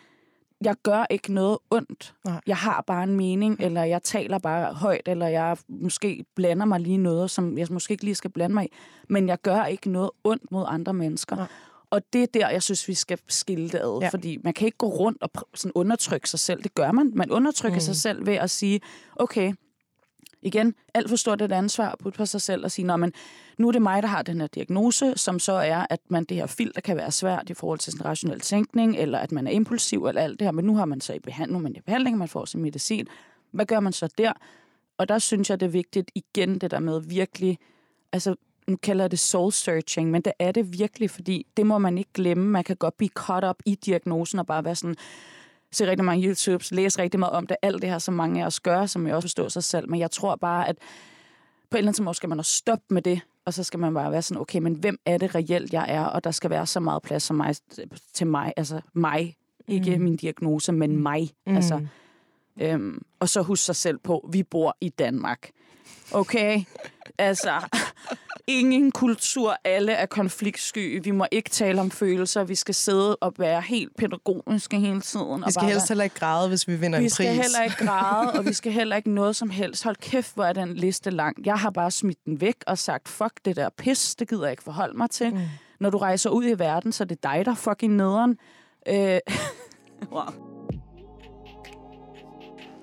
[0.65, 2.15] jeg gør ikke noget ondt.
[2.25, 2.41] Nej.
[2.47, 6.81] Jeg har bare en mening, eller jeg taler bare højt, eller jeg måske blander mig
[6.81, 8.69] lige noget, som jeg måske ikke lige skal blande mig i.
[9.09, 11.37] Men jeg gør ikke noget ondt mod andre mennesker.
[11.37, 11.47] Nej.
[11.91, 13.99] Og det er der, jeg synes, vi skal skille det ad.
[14.03, 14.09] Ja.
[14.09, 16.63] Fordi man kan ikke gå rundt og sådan undertrykke sig selv.
[16.63, 17.13] Det gør man.
[17.15, 17.81] Man undertrykker mm.
[17.81, 18.81] sig selv ved at sige,
[19.17, 19.53] okay,
[20.43, 23.13] igen, alt for stort et ansvar at putte på sig selv og sige, Nå, men
[23.59, 26.37] nu er det mig, der har den her diagnose, som så er, at man det
[26.37, 29.51] her filter kan være svært i forhold til sin rationel tænkning, eller at man er
[29.51, 30.53] impulsiv, eller alt det her.
[30.53, 33.09] Men nu har man så i behandling, nu man i behandling, man får sin medicin.
[33.51, 34.33] Hvad gør man så der?
[34.99, 37.59] Og der synes jeg, det er vigtigt igen, det der med virkelig,
[38.13, 38.35] altså
[38.67, 41.99] nu kalder jeg det soul searching, men det er det virkelig, fordi det må man
[41.99, 42.45] ikke glemme.
[42.45, 44.97] Man kan godt blive caught up i diagnosen og bare være sådan,
[45.73, 48.47] se rigtig mange YouTubes, læse rigtig meget om det, alt det her, som mange af
[48.47, 49.91] os gør, som jeg også forstår sig selv.
[49.91, 50.77] Men jeg tror bare, at
[51.71, 53.95] på et eller andet tidspunkt skal man også stoppe med det, og så skal man
[53.95, 56.05] bare være sådan, okay, men hvem er det reelt, jeg er?
[56.05, 57.55] Og der skal være så meget plads som mig,
[58.15, 59.37] til mig, altså mig,
[59.69, 60.05] ikke Mm.
[60.05, 61.31] min diagnose, men mig.
[61.47, 61.57] Mm.
[61.57, 61.87] Altså,
[62.61, 65.51] øhm, og så husk sig selv på, vi bor i Danmark.
[66.13, 66.63] Okay?
[67.19, 67.53] altså,
[68.47, 71.05] ingen kultur, alle er konfliktsky.
[71.05, 72.45] Vi må ikke tale om følelser.
[72.45, 75.45] Vi skal sidde og være helt pædagogiske hele tiden.
[75.47, 77.13] Vi skal helst heller ikke græde, hvis vi vinder vi en pris.
[77.13, 79.85] skal heller ikke græde, og vi skal heller ikke noget som helst.
[79.85, 81.47] Hold kæft, hvor er den liste lang.
[81.47, 84.51] Jeg har bare smidt den væk og sagt, fuck det der pis, det gider jeg
[84.51, 85.35] ikke forholde mig til.
[85.35, 85.41] Mm.
[85.81, 88.37] Når du rejser ud i verden, så er det dig, der er fucking nederen.
[88.89, 89.19] Øh,
[90.13, 90.51] wow.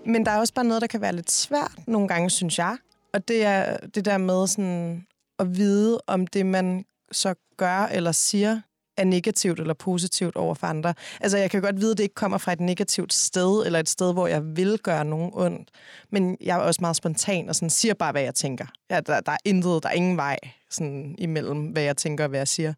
[0.06, 2.78] Men der er også bare noget, der kan være lidt svært nogle gange, synes jeg.
[3.14, 5.07] Og det er det der med sådan
[5.40, 8.62] at vide, om det, man så gør eller siger,
[8.98, 10.94] er negativt eller positivt over for andre.
[11.22, 13.90] Altså, jeg kan godt vide, at det ikke kommer fra et negativt sted, eller et
[13.90, 15.70] sted, hvor jeg vil gøre nogen ondt.
[16.12, 18.66] Men jeg er også meget spontan, og sådan siger bare, hvad jeg tænker.
[18.90, 20.38] Ja, der, der er intet, der er ingen vej
[20.70, 22.74] sådan, imellem, hvad jeg tænker og hvad jeg siger.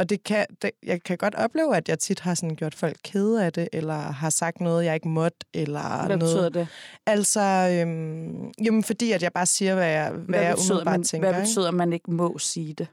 [0.00, 2.96] Og det kan, det, jeg kan godt opleve, at jeg tit har sådan gjort folk
[3.04, 6.20] kede af det, eller har sagt noget, jeg ikke måtte, eller Hvad noget.
[6.20, 6.68] betyder det?
[7.06, 11.02] Altså, øhm, jamen fordi, at jeg bare siger, hvad jeg, hvad Hvad jeg umiddelbart man,
[11.04, 11.32] tænker.
[11.32, 12.86] hvad betyder, at man ikke må sige det?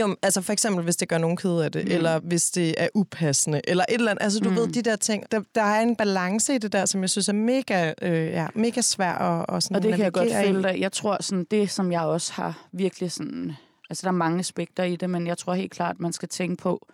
[0.00, 1.90] Jo, altså for eksempel, hvis det gør nogen ked af det, Mm.
[1.92, 4.22] eller hvis det er upassende, eller et eller andet.
[4.24, 4.56] Altså, du Mm.
[4.56, 5.24] ved, de der ting.
[5.32, 8.46] Der, der er en balance i det der, som jeg synes er mega, øh, ja,
[8.54, 10.80] mega svær at, og sådan Og det kan jeg godt føle dig.
[10.80, 13.52] Jeg tror sådan, det, som jeg også har virkelig sådan...
[13.90, 16.56] Altså, der er mange aspekter i det, men jeg tror helt klart, man skal tænke
[16.56, 16.86] på,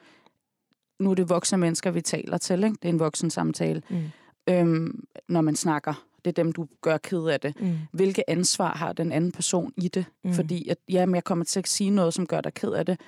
[1.01, 2.77] nu er det voksne mennesker, vi taler til, ikke?
[2.83, 4.03] det er en voksen samtale, Mm.
[4.49, 6.07] øhm, når man snakker.
[6.25, 7.61] Det er dem, du gør ked af det.
[7.61, 7.79] Mm.
[7.93, 10.05] Hvilke ansvar har den anden person i det?
[10.25, 10.31] Mm.
[10.31, 10.35] Mm.
[10.37, 13.01] Fordi at, jamen, jeg kommer til at sige noget, som gør dig ked af det.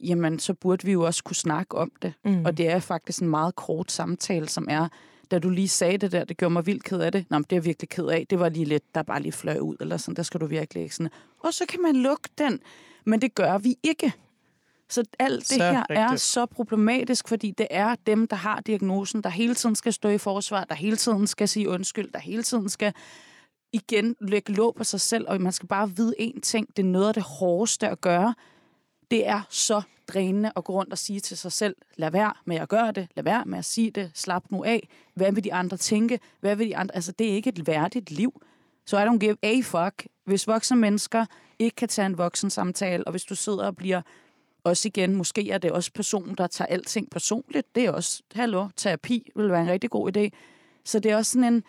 [0.00, 2.12] Jamen, så burde vi jo også kunne snakke om det.
[2.24, 2.44] Mm.
[2.44, 4.88] Og det er faktisk en meget kort samtale, som er,
[5.30, 7.26] da du lige sagde det der, det gjorde mig vildt ked af det.
[7.30, 8.26] Nå, men det er jeg virkelig ked af.
[8.30, 10.16] Det var lige lidt, der bare lige fløj ud, eller sådan.
[10.16, 11.10] Der skal du virkelig ikke sådan.
[11.38, 12.60] Og så kan man lukke den.
[13.06, 14.12] Men det gør vi ikke.
[14.88, 16.20] Så alt det Så her er rigtigt.
[16.20, 20.18] så problematisk, fordi det er dem, der har diagnosen, der hele tiden skal stå i
[20.18, 22.92] forsvar, der hele tiden skal sige undskyld, der hele tiden skal
[23.72, 26.76] igen lægge låg på sig selv, og man skal bare vide én ting.
[26.76, 28.34] Det er noget af det hårdeste at gøre.
[29.10, 32.56] Det er så drænende at gå rundt og sige til sig selv, lad være med
[32.56, 34.88] at gøre det, lad være med at sige det, slap nu af.
[35.14, 36.20] Hvad vil de andre tænke?
[36.40, 36.94] Hvad vil de andre...
[36.94, 38.42] Altså, det er ikke et værdigt liv.
[38.86, 40.06] Så I don't give a fuck.
[40.26, 41.26] Hvis voksne mennesker
[41.58, 44.02] ikke kan tage en voksen samtale, og hvis du sidder og bliver
[44.64, 47.74] også igen, måske er det også personen, der tager alting personligt.
[47.74, 50.28] Det er også, hallo, terapi vil være en rigtig god idé.
[50.84, 51.62] Så det er også sådan en,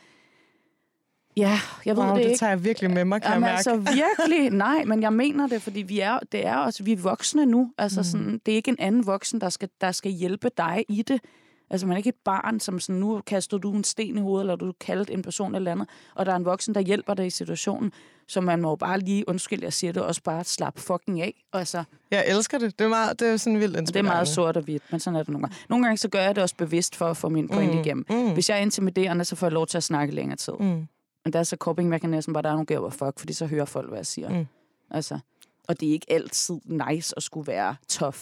[1.37, 2.39] ja, jeg ved Wow, det det ikke.
[2.39, 3.69] tager jeg virkelig med mig, kan Jamen, jeg mærke.
[3.69, 3.93] altså
[4.27, 7.45] virkelig, nej, men jeg mener det, fordi vi er, det er også, vi er voksne
[7.45, 7.73] nu.
[7.77, 8.03] Altså, mm.
[8.03, 11.21] sådan, det er ikke en anden voksen, der skal, der skal hjælpe dig i det.
[11.69, 14.43] Altså, man er ikke et barn, som sådan, nu kaster du en sten i hovedet,
[14.43, 17.25] eller du kaldt en person eller andet, og der er en voksen, der hjælper dig
[17.25, 17.91] i situationen.
[18.27, 21.43] Så man må jo bare lige, undskyld, jeg siger det, også bare slap fucking af.
[21.53, 22.79] Altså, Jeg elsker det.
[22.79, 24.09] Det er, meget, det er sådan vildt og det er inspirerende.
[24.11, 25.57] meget sort og hvidt, men sådan er det nogle gange.
[25.69, 28.05] Nogle gange så gør jeg det også bevidst for at få min pointe Mm, igennem.
[28.09, 28.33] mm.
[28.33, 30.53] Hvis jeg er intimiderende, så får jeg lov til at snakke længere tid.
[30.59, 30.87] Mm.
[31.25, 33.65] Men der er så coping mechanism, hvor der er nogle giver fuck, fordi så hører
[33.65, 34.29] folk, hvad jeg siger.
[34.29, 34.45] Mm.
[34.91, 35.19] Altså,
[35.67, 38.17] og det er ikke altid nice at skulle være tough.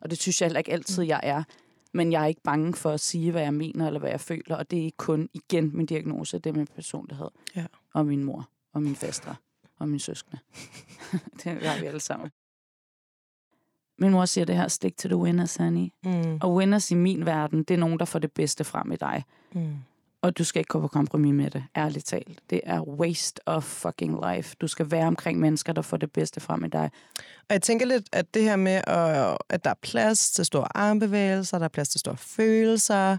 [0.00, 1.42] Og det synes jeg heller ikke altid, jeg er.
[1.96, 4.56] Men jeg er ikke bange for at sige, hvad jeg mener eller hvad jeg føler.
[4.56, 7.28] Og det er ikke kun igen min diagnose, det er min personlighed.
[7.56, 7.66] Ja.
[7.94, 8.48] Og min mor.
[8.72, 9.34] Og min fæstre.
[9.78, 10.38] Og min søskende.
[11.44, 12.30] det har vi alle sammen.
[13.98, 15.88] Min mor siger det her, stick to the winners, honey.
[16.04, 16.38] Mm.
[16.40, 19.24] Og winners i min verden, det er nogen, der får det bedste frem i dig.
[19.52, 19.76] Mm.
[20.26, 22.38] Og du skal ikke gå på kompromis med det, ærligt talt.
[22.50, 24.56] Det er waste of fucking life.
[24.60, 26.90] Du skal være omkring mennesker, der får det bedste frem i dig.
[27.18, 30.76] Og jeg tænker lidt, at det her med, at, at der er plads til store
[30.76, 33.16] armbevægelser, der er plads til store følelser,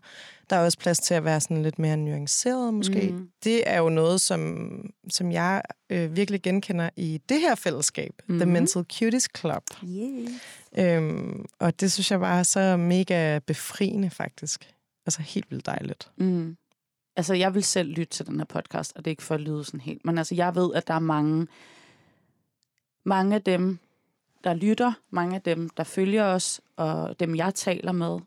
[0.49, 3.09] der er også plads til at være sådan lidt mere nuanceret måske.
[3.11, 3.29] Mhm.
[3.43, 8.39] Det er jo noget, som, som jeg øh, virkelig genkender i det her fællesskab, mm-hmm.
[8.39, 8.51] The.
[8.51, 9.63] Mental Cuties Club.
[9.83, 10.97] Yeah.
[10.97, 14.73] Øhm, og det synes jeg bare er så mega befriende faktisk.
[15.05, 16.09] Altså helt vildt dejligt.
[16.17, 16.57] Mm.
[17.17, 19.41] Altså, jeg vil selv lytte til den her podcast, og det er ikke for at
[19.41, 20.05] lyde sådan helt.
[20.05, 21.47] Men altså, jeg ved, at der er mange,
[23.03, 23.79] mange af dem,
[24.43, 28.19] der lytter, mange af dem, der følger os, og dem, jeg taler med,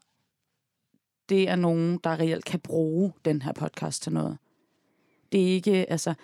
[1.28, 4.38] det er nogen, der reelt kan bruge den her podcast til noget.
[5.32, 6.14] Det er ikke, altså,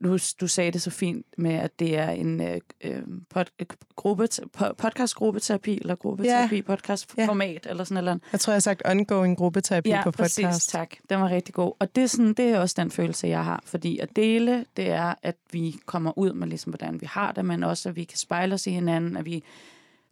[0.00, 3.66] nu, du sagde det så fint med, at det er en øh, øh, pod, øh,
[3.96, 8.14] gruppe, po, podcast-gruppeterapi, eller gruppeterapi, podcast-format, eller sådan noget.
[8.14, 8.28] eller.
[8.32, 10.70] Jeg tror, jeg har sagt ongoing gruppeterapi Ja, på præcis, podcast.
[10.70, 10.94] tak.
[11.10, 11.72] Den var rigtig god.
[11.78, 13.62] Og det er, sådan, det er også den følelse, jeg har.
[13.66, 17.44] Fordi at dele, det er, at vi kommer ud med, ligesom, hvordan vi har det,
[17.44, 19.42] men også, at vi kan spejle os i hinanden, at vi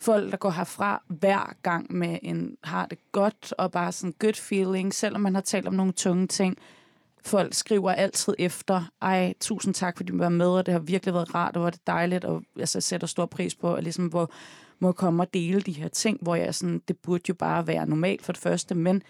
[0.01, 4.35] folk, der går herfra hver gang med en har det godt, og bare sådan good
[4.35, 6.59] feeling, selvom man har talt om nogle tunge ting.
[7.25, 11.15] Folk skriver altid efter, ej, tusind tak, fordi du var med, og det har virkelig
[11.15, 14.07] været rart, og var det dejligt, og altså, jeg sætter stor pris på, at ligesom,
[14.07, 14.31] hvor
[14.81, 17.87] må komme og dele de her ting, hvor jeg sådan, det burde jo bare være
[17.87, 19.03] normalt for det første, men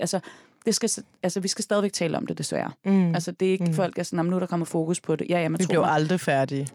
[0.00, 0.20] altså,
[0.66, 0.90] det skal,
[1.22, 2.70] altså, vi skal stadigvæk tale om det, desværre.
[2.84, 3.14] Mm.
[3.14, 3.74] Altså, det er ikke Mm.
[3.74, 5.26] folk, der er sådan, "Nå, nu er der kommer fokus på det.
[5.30, 5.90] Ja, ja, men Vi blev mig.
[5.90, 6.68] aldrig færdige.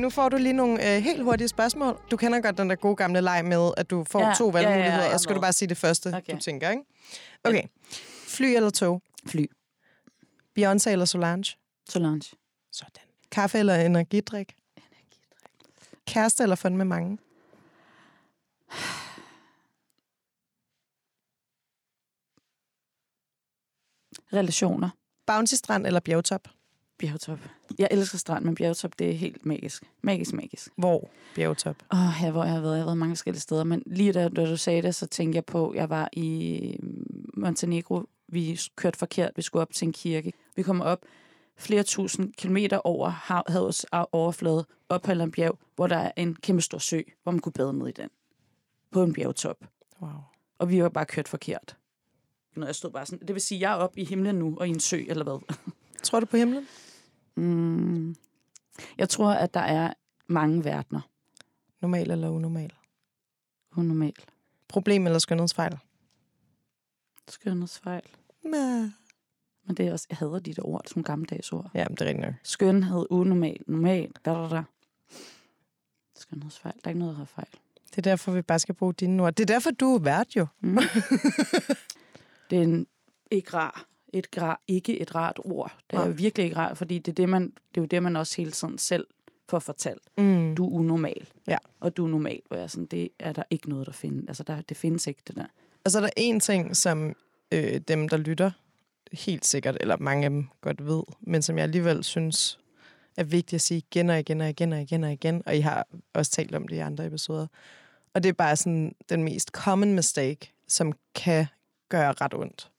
[0.00, 2.00] Nu får du lige nogle øh, helt hurtige spørgsmål.
[2.10, 4.58] Du kender godt den der gode gamle leg med, at du får Ja, to ja,
[4.58, 6.32] ja, valgmuligheder, jeg er og så skal du bare sige det første, Okay.
[6.34, 6.82] du tænker, ikke?
[7.44, 7.62] Okay.
[8.28, 9.02] Fly eller tog?
[9.26, 9.46] Fly.
[10.58, 11.56] Beyoncé eller Solange?
[11.88, 12.36] Solange.
[12.72, 13.02] Sådan.
[13.30, 14.54] Kaffe eller energidrik?
[16.06, 17.18] Kæreste eller fun med mange?
[24.32, 24.90] Relationer.
[25.26, 26.48] Bouncy strand eller bjergtop?
[26.98, 27.38] Bjergtop.
[27.78, 29.82] Jeg elsker strand, men bjergtop, det er helt magisk.
[30.02, 30.68] Magisk, magisk.
[30.76, 31.76] Hvor bjergtop?
[31.92, 32.72] Åh, oh, her, hvor jeg har været.
[32.72, 35.36] Jeg har været mange forskellige steder, men lige da, da du sagde det, så tænkte
[35.36, 36.78] jeg på, at jeg var i
[37.36, 38.02] Montenegro.
[38.28, 39.30] Vi kørte forkert.
[39.36, 40.32] Vi skulle op til en kirke.
[40.56, 40.98] Vi kom op
[41.56, 46.34] flere tusind kilometer over hav- havets overflade, op på en bjerg, hvor der er en
[46.34, 48.08] kæmpe stor sø, hvor man kunne bade ned i den.
[48.90, 49.56] På en bjergtop.
[50.02, 50.10] Wow.
[50.58, 51.76] Og vi var bare kørt forkert.
[52.56, 54.66] Når jeg stod bare sådan, det vil sige, jeg er oppe i himlen nu, og
[54.68, 55.56] i en sø, eller hvad?
[56.04, 56.68] Tror du på himlen?
[57.34, 58.16] Mm.
[58.98, 59.92] Jeg tror, at der er
[60.26, 61.00] mange verdener.
[61.82, 62.72] Normal eller unormal?
[63.76, 64.14] Unormal.
[64.68, 65.78] Problem eller skønhedsfejl?
[67.28, 68.02] Skønhedsfejl.
[68.44, 68.90] Nah.
[69.66, 71.70] Men det er også, jeg hader de der ord, sådan nogle gammeldags ord.
[71.74, 72.34] Ja, men det er rigtigt nok.
[72.42, 74.62] Skønhed, unormal, normal, da, da, da.
[76.16, 76.74] Skønhedsfejl.
[76.74, 77.48] Der er ikke noget, der har fejl.
[77.90, 79.34] Det er derfor, vi bare skal bruge dine ord.
[79.34, 80.46] Det er derfor, du er vært jo.
[80.60, 80.78] Mm.
[82.50, 82.86] det er en
[83.30, 85.76] ikke rar, et rar, ikke et rart ord.
[85.90, 88.02] Det er jo virkelig ikke rart, fordi det er, det, man, det er jo det,
[88.02, 89.06] man også hele tiden selv
[89.48, 90.02] får fortalt.
[90.18, 90.54] Mm.
[90.54, 91.28] Du er unormal.
[91.46, 91.56] Ja.
[91.80, 92.40] Og du er normal.
[92.48, 94.24] Hvor jeg er sådan, det er der ikke noget, der findes.
[94.28, 95.46] Altså, der, det findes ikke, det der.
[95.84, 97.16] Og så er der en ting, som
[97.52, 98.50] øh, dem, der lytter,
[99.12, 102.58] helt sikkert, eller mange af dem godt ved, men som jeg alligevel synes
[103.16, 105.60] er vigtigt at sige igen og igen og igen og igen og igen, og I
[105.60, 107.46] har også talt om det i andre episoder.
[108.14, 111.46] Og det er bare sådan den mest common mistake, som kan
[111.88, 112.70] gøre ret ondt.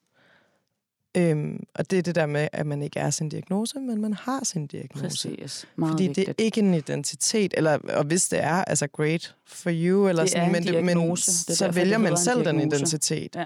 [1.18, 4.14] Øhm, og det er det der med, at man ikke er sin diagnose, men man
[4.14, 5.30] har sin diagnose.
[5.30, 5.66] Præcis.
[5.76, 6.28] Meget Fordi vigtigt.
[6.28, 10.22] det er ikke en identitet, eller, og hvis det er, altså great for you, eller
[10.24, 11.32] Det sådan, en men, det, men diagnose.
[11.48, 12.78] Det så derfor, vælger man selv den diagnose.
[12.78, 13.36] identitet.
[13.36, 13.46] Ja.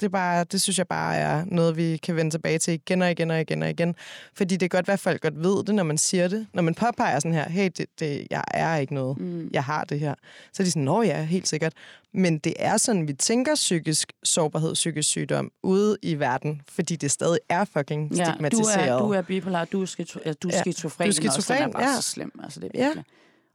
[0.00, 3.02] Det, er bare, det synes jeg bare er noget, vi kan vende tilbage til igen
[3.02, 3.94] og igen og igen og igen.
[4.34, 6.46] Fordi det kan godt være, at folk godt ved det, når man siger det.
[6.54, 9.18] Når man påpeger sådan her, hey, det, det, jeg er ikke noget.
[9.20, 9.50] Mm.
[9.52, 10.14] Jeg har det her.
[10.52, 11.72] Så er de sådan, nå ja, helt sikkert.
[12.14, 17.10] Men det er sådan, vi tænker psykisk sårbarhed, psykisk sygdom ude i verden, fordi det
[17.10, 18.88] stadig er fucking Ja, du stigmatiseret.
[18.88, 21.20] er, du er bipolar, du er, skizofren, ja, du er Ja, skizofren, du er også,
[21.22, 21.94] den er skizofren, bare ja.
[21.96, 22.40] så slem.
[22.42, 22.84] Altså, det er Ja.
[22.84, 23.04] virkelig.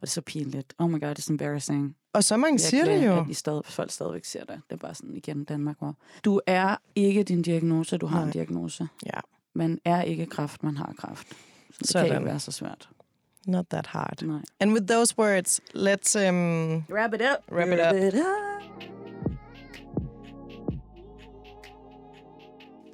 [0.00, 0.74] det er så pinligt.
[0.78, 1.96] Oh my god, it's embarrassing.
[2.12, 3.20] Og så mange siger det Virkelig, jo.
[3.20, 4.60] At de stadig, folk stadigvæk ser det.
[4.68, 8.26] Det er bare sådan igen Danmark, hvor du er ikke din diagnose, du har Nej.
[8.26, 8.88] en diagnose.
[9.06, 9.20] Ja.
[9.54, 11.26] Man er ikke kraft, man har kraft.
[11.28, 11.34] Så
[11.78, 12.06] det Sådan.
[12.06, 12.88] kan ikke være så svært.
[13.46, 14.22] Not that hard.
[14.22, 14.40] Nej.
[14.60, 17.52] And with those words, let's um, Wrap it up.
[17.56, 18.14] Wrap it up.
[18.14, 18.99] it up.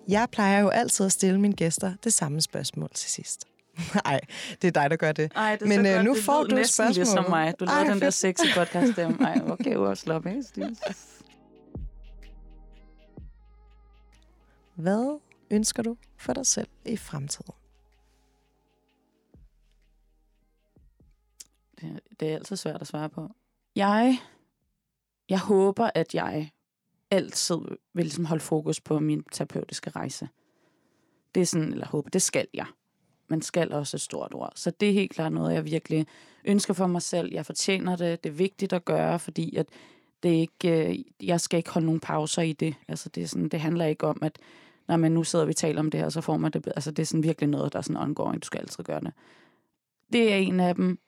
[0.09, 3.45] Jeg plejer jo altid at stille mine gæster det samme spørgsmål til sidst.
[4.05, 4.21] Nej,
[4.62, 5.33] det er dig, der gør det.
[5.35, 6.05] Ej, det er Men, øh, godt.
[6.05, 7.31] nu det får du næsten ligesom spørgsmålet.
[7.31, 7.55] mig.
[7.61, 9.27] Du Ej, lavede den der sexy podcast stemme.
[9.27, 10.40] Ej, okay, hvor slap af.
[14.75, 17.55] Hvad ønsker du for dig selv i fremtiden?
[21.81, 23.29] Det, det er altid svært at svare på.
[23.77, 24.19] Jeg,
[25.29, 26.51] jeg håber, at jeg
[27.11, 27.59] altid
[27.95, 30.29] vil ligesom holde fokus på min terapeutiske rejse.
[31.35, 32.66] Det er sådan, eller håber, det skal jeg.
[33.29, 34.53] Man skal også et stort ord.
[34.57, 36.07] Så det er helt klart noget, jeg virkelig
[36.45, 37.33] ønsker for mig selv.
[37.33, 38.25] Jeg fortjener det.
[38.25, 39.66] Det er vigtigt at gøre, fordi at
[40.23, 42.75] det er ikke, øh, jeg skal ikke holde nogen pauser i det.
[42.88, 44.38] Altså det, er sådan, det handler ikke om, at
[44.88, 46.66] når man nu sidder vi taler om det her, så får man det.
[46.66, 48.42] Altså det er sådan virkelig noget, der er sådan ongoing.
[48.42, 49.12] Du skal altid gøre det.
[50.12, 50.99] Det er en af dem.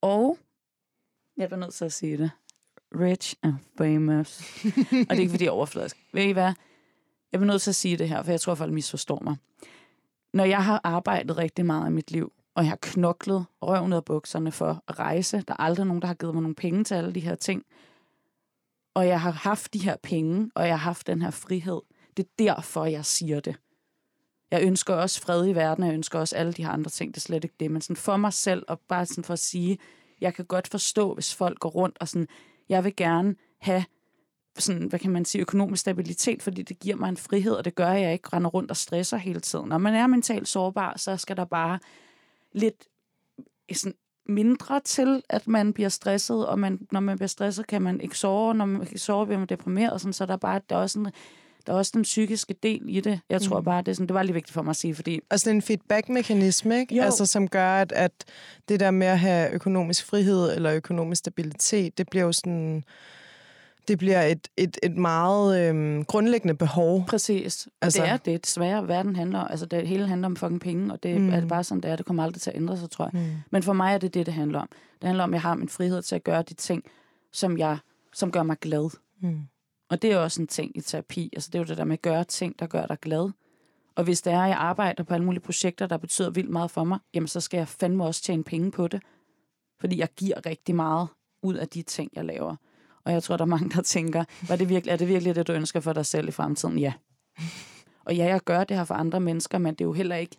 [0.00, 0.38] Og
[1.36, 2.30] jeg bliver nødt til at sige det.
[2.94, 4.40] Rich and famous.
[4.64, 5.96] og det er ikke, fordi jeg er overfladisk.
[6.12, 6.52] Ved I hvad?
[7.32, 9.36] Jeg bliver nødt til at sige det her, for jeg tror, folk misforstår mig.
[10.32, 13.96] Når jeg har arbejdet rigtig meget i mit liv, og jeg har knoklet røven ud
[13.96, 16.84] af bukserne for at rejse, der er aldrig nogen, der har givet mig nogle penge
[16.84, 17.62] til alle de her ting,
[18.94, 21.80] og jeg har haft de her penge, og jeg har haft den her frihed,
[22.16, 23.56] det er derfor, jeg siger det.
[24.50, 27.14] Jeg ønsker også fred i verden, og jeg ønsker også alle de her andre ting,
[27.14, 29.38] det er slet ikke det, men sådan for mig selv, og bare sådan for at
[29.38, 29.78] sige,
[30.20, 32.28] jeg kan godt forstå, hvis folk går rundt og sådan,
[32.68, 33.84] jeg vil gerne have
[34.58, 37.74] sådan, hvad kan man sige, økonomisk stabilitet, fordi det giver mig en frihed, og det
[37.74, 39.68] gør, at jeg ikke render rundt og stresser hele tiden.
[39.68, 41.78] Når man er mentalt sårbar, så skal der bare
[42.52, 42.88] lidt
[43.68, 43.94] øh, sådan,
[44.28, 48.18] mindre til, at man bliver stresset, og man, når man bliver stresset, kan man ikke
[48.18, 50.80] sove, når man ikke sover, bliver man deprimeret, sådan, så der er bare, der er
[50.80, 51.06] også en,
[51.68, 53.20] der er også den psykiske del i det.
[53.30, 53.64] Jeg tror Mm.
[53.64, 55.56] bare, det, er sådan, det var lige vigtigt for mig at sige, fordi Og sådan
[55.56, 56.96] en feedback-mekanisme, ikke?
[56.96, 57.02] Jo.
[57.02, 58.12] Altså, som gør, at, at
[58.68, 62.84] det der med at have økonomisk frihed eller økonomisk stabilitet, det bliver jo sådan...
[63.88, 67.04] Det bliver et, et, et meget øhm, grundlæggende behov.
[67.08, 67.42] Præcis.
[67.44, 68.44] Altså- Altså, det er det.
[68.44, 71.32] Desværre, verden handler, altså det hele handler om fucking penge, og det mm.
[71.32, 71.96] er det bare sådan, det er.
[71.96, 73.22] Det kommer aldrig til at ændre sig, tror jeg.
[73.22, 73.30] Mm.
[73.50, 74.68] Men for mig er det det, det handler om.
[75.00, 76.82] Det handler om, at jeg har min frihed til at gøre de ting,
[77.32, 77.78] som, jeg,
[78.12, 78.90] som gør mig glad.
[79.22, 79.40] Mm.
[79.88, 81.30] Og det er også en ting i terapi.
[81.32, 83.30] Altså, det er jo det der med at gøre ting, der gør dig glad.
[83.94, 86.70] Og hvis det er, at jeg arbejder på alle mulige projekter, der betyder vildt meget
[86.70, 89.02] for mig, jamen så skal jeg fandme også tjene penge på det.
[89.80, 91.08] Fordi jeg giver rigtig meget
[91.42, 92.56] ud af de ting, jeg laver.
[93.04, 95.46] Og jeg tror, der er mange, der tænker, var det virkelig, er det virkelig det,
[95.46, 96.78] du ønsker for dig selv i fremtiden?
[96.78, 96.92] Ja.
[98.04, 100.36] Og ja, jeg gør det her for andre mennesker, men det er jo heller ikke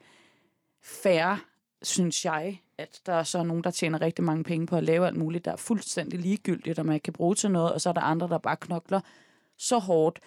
[0.84, 1.44] fair,
[1.82, 5.08] synes jeg, at der er så nogen, der tjener rigtig mange penge på at lave
[5.08, 7.90] alt muligt, der er fuldstændig ligegyldigt, og man ikke kan bruge til noget, og så
[7.90, 9.02] er der andre, der bare knokler
[9.60, 10.20] så hårdt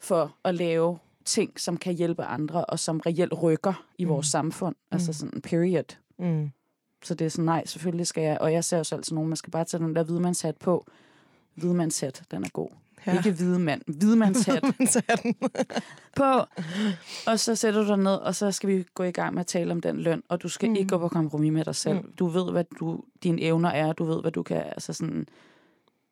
[0.00, 4.30] for at lave ting, som kan hjælpe andre, og som reelt rykker i vores Mm.
[4.30, 4.74] samfund.
[4.90, 5.96] Altså sådan en period.
[6.18, 6.50] Mm.
[7.04, 9.36] Så det er sådan, nej, selvfølgelig skal jeg, og jeg ser også altid nogen, man
[9.36, 10.86] skal bare tage den der hvidmandshat på.
[11.54, 12.68] Hvidmandshat, den er god.
[13.06, 13.16] Ja.
[13.16, 15.34] Ikke hvidmand, hvidmandshat Så er den.
[16.16, 16.24] på.
[17.30, 19.46] Og så sætter du dig ned, og så skal vi gå i gang med at
[19.46, 20.22] tale om den løn.
[20.28, 20.72] Og du skal Mm.
[20.72, 20.76] mm.
[20.76, 21.94] ikke gå på kompromis med dig selv.
[21.98, 22.06] Mm.
[22.06, 22.12] Mm.
[22.12, 23.92] Du ved, hvad du, dine evner er.
[23.92, 25.26] Du ved, hvad du kan altså sådan,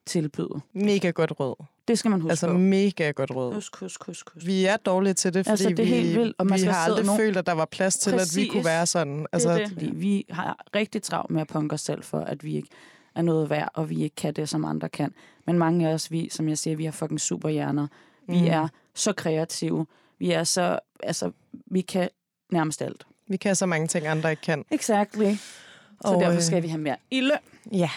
[0.06, 0.60] tilbyde.
[0.72, 1.64] Mega godt råd.
[1.90, 2.58] Det skal man huske Altså på.
[2.58, 3.54] mega godt råd.
[3.54, 4.46] Husk, husk, husk, husk.
[4.46, 6.64] Vi er dårlige til det, fordi Altså, det er vi, helt vildt, og man vi
[6.64, 8.50] har aldrig nu- følt, at der var plads til, at vi Præcis.
[8.52, 9.26] kunne være sådan.
[9.32, 9.72] Altså, Altså, det er det.
[9.88, 12.68] Fordi vi har rigtig travlt med at punke os selv for, at vi ikke...
[13.14, 15.14] er noget værd, og vi ikke kan det, som andre kan.
[15.46, 17.86] Men mange af os, vi, som jeg siger, vi har fucking superhjerner.
[18.28, 18.46] Vi Mm.
[18.46, 19.86] er så kreative.
[20.18, 21.30] Vi er så, altså,
[21.66, 22.08] vi kan
[22.52, 23.06] nærmest alt.
[23.28, 24.64] Vi kan så mange ting, andre ikke kan.
[24.70, 25.34] Exactly.
[25.34, 27.38] Så Og, derfor øh, skal vi have mere i løn.
[27.72, 27.90] Ja.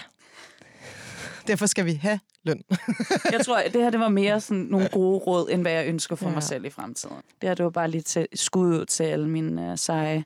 [1.47, 2.63] Derfor skal vi have løn.
[3.31, 5.87] Jeg tror, at det her det var mere sådan nogle gode råd, end hvad jeg
[5.87, 6.33] ønsker for Ja.
[6.33, 7.15] mig selv i fremtiden.
[7.41, 10.25] Det her det var bare lige til, skud ud til alle mine uh, seje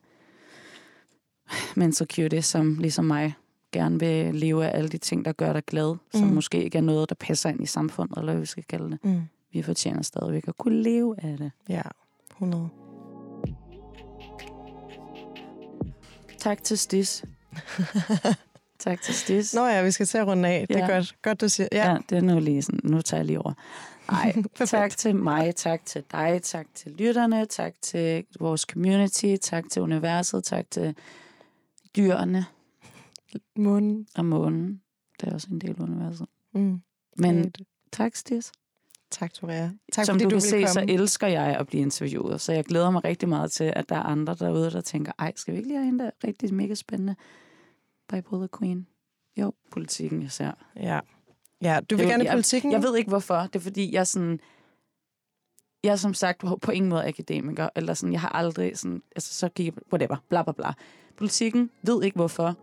[1.76, 3.34] mental cuties, som ligesom mig
[3.72, 6.34] gerne vil leve af alle de ting, der gør dig glad, som Mm.
[6.34, 8.98] måske ikke er noget, der passer ind i samfundet, eller hvad vi skal kalde det.
[9.04, 9.20] Mm.
[9.52, 11.50] Vi fortjener stadigvæk at kunne leve af det.
[11.68, 11.82] Ja,
[12.32, 12.68] 100.
[16.38, 17.24] Tak til Stis.
[18.78, 19.54] tak til Stis.
[19.54, 20.66] Nå ja, vi skal til at runde af.
[20.68, 20.92] Det er Ja.
[20.94, 21.16] godt.
[21.22, 21.68] Godt, du siger.
[21.72, 22.80] Ja, Ja, det er nu lige sådan.
[22.84, 23.52] Nu tager jeg lige over.
[24.32, 24.70] Perfekt.
[24.70, 29.82] tak til mig, tak til dig, tak til lytterne, tak til vores community, tak til
[29.82, 30.94] universet, tak til
[31.96, 32.46] dyrene
[33.56, 34.06] Munden.
[34.16, 34.80] og månen.
[35.20, 36.26] Det er også en del af universet.
[36.54, 36.80] Mm.
[37.16, 37.60] Men Fedt.
[37.92, 38.52] tak, Stis.
[39.10, 39.70] Tak, Toria.
[39.92, 40.92] Tak, Som fordi du, du, kan se, så komme.
[40.92, 42.40] elsker jeg at blive interviewet.
[42.40, 45.32] Så jeg glæder mig rigtig meget til, at der er andre derude, der tænker, ej,
[45.36, 47.14] skal vi ikke lige have en der er rigtig mega spændende
[48.08, 48.86] bipolar queen?
[49.36, 50.66] Jo, politikken især.
[50.76, 51.00] Ja.
[51.62, 52.72] ja, du vil Jo, gerne i jeg- politikken?
[52.72, 53.36] Jeg ved ikke hvorfor.
[53.36, 54.40] Det er fordi, jeg sådan...
[55.84, 59.02] Jeg er som sagt på, på ingen måde akademiker, eller sådan, jeg har aldrig sådan,
[59.16, 60.72] altså så gik jeg, whatever, bla bla bla.
[61.16, 62.56] Politikken, ved ikke hvorfor.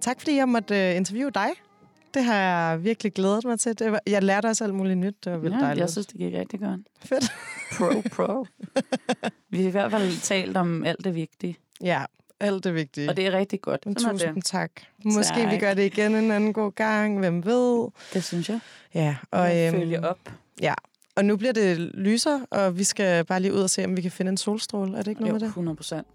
[0.00, 1.48] Tak, fordi jeg måtte uh, interviewe dig.
[2.14, 3.78] Det har jeg virkelig glædet mig til.
[3.78, 5.24] Det var, jeg lærte også alt muligt nyt.
[5.24, 5.80] Det var vildt Ja, dejligt.
[5.80, 6.80] jeg synes, det gik rigtig godt.
[7.04, 7.32] Fedt.
[7.78, 8.46] Pro, pro.
[9.50, 12.04] Vi har i hvert fald talt om alt det vigtige, Ja,
[12.40, 13.08] alt det vigtige.
[13.08, 13.86] og det er rigtig godt.
[13.86, 14.44] Men Sådan Tusind det.
[14.44, 14.70] tak.
[15.04, 15.60] Måske vi Tak.
[15.60, 17.18] gør det igen en anden god gang.
[17.18, 17.88] Hvem ved?
[18.12, 18.60] det synes jeg.
[18.94, 20.18] Ja, og, Og øhm, følge op.
[21.16, 24.02] og nu bliver det lyser, og vi skal bare lige ud og se, om vi
[24.02, 24.92] kan finde en solstråle.
[24.98, 25.46] Er det ikke noget Jo, med det?
[25.46, 26.06] 100 procent.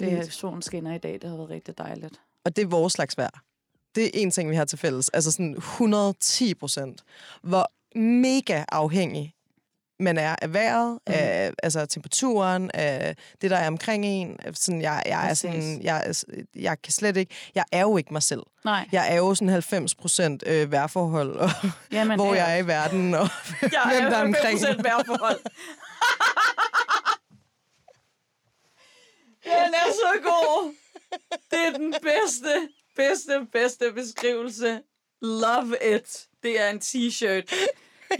[0.00, 2.20] Det er solen skinner i dag, det har været rigtig dejligt.
[2.44, 3.42] Og det er vores slags vejr.
[3.94, 5.08] Det er en ting, vi har til fælles.
[5.08, 7.02] Altså sådan 110 procent.
[7.42, 9.34] Hvor mega afhængig
[10.00, 11.12] man er af vejret, mm.
[11.12, 14.36] af altså temperaturen, af det, der er omkring en.
[14.54, 17.34] Sådan, jeg, jeg, er sådan, jeg, er- jeg kan slet ikke...
[17.54, 18.42] Jeg er jo ikke mig selv.
[18.64, 21.50] Nej, Jeg er jo sådan 90 procent øh, vejrforhold, og
[21.92, 23.28] Jamen, hvor jeg er i verden, og
[23.62, 24.58] Jeg hvem der er omkring.
[24.60, 25.40] 5% vejrforhold.
[29.44, 30.74] Den er så god.
[31.50, 34.80] Det er den bedste, bedste, bedste beskrivelse.
[35.22, 36.26] Love it.
[36.42, 37.56] Det er en t-shirt.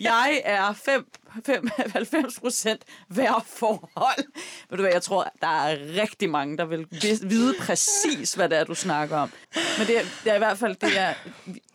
[0.01, 1.07] Jeg er 5,
[1.45, 4.25] 5, 90 procent vejrforhold.
[4.71, 6.87] Ved du hvad, jeg tror, der er rigtig mange, der vil
[7.23, 9.31] vide præcis, hvad det er, du snakker om.
[9.79, 11.15] Men det er, det er i hvert fald, det er,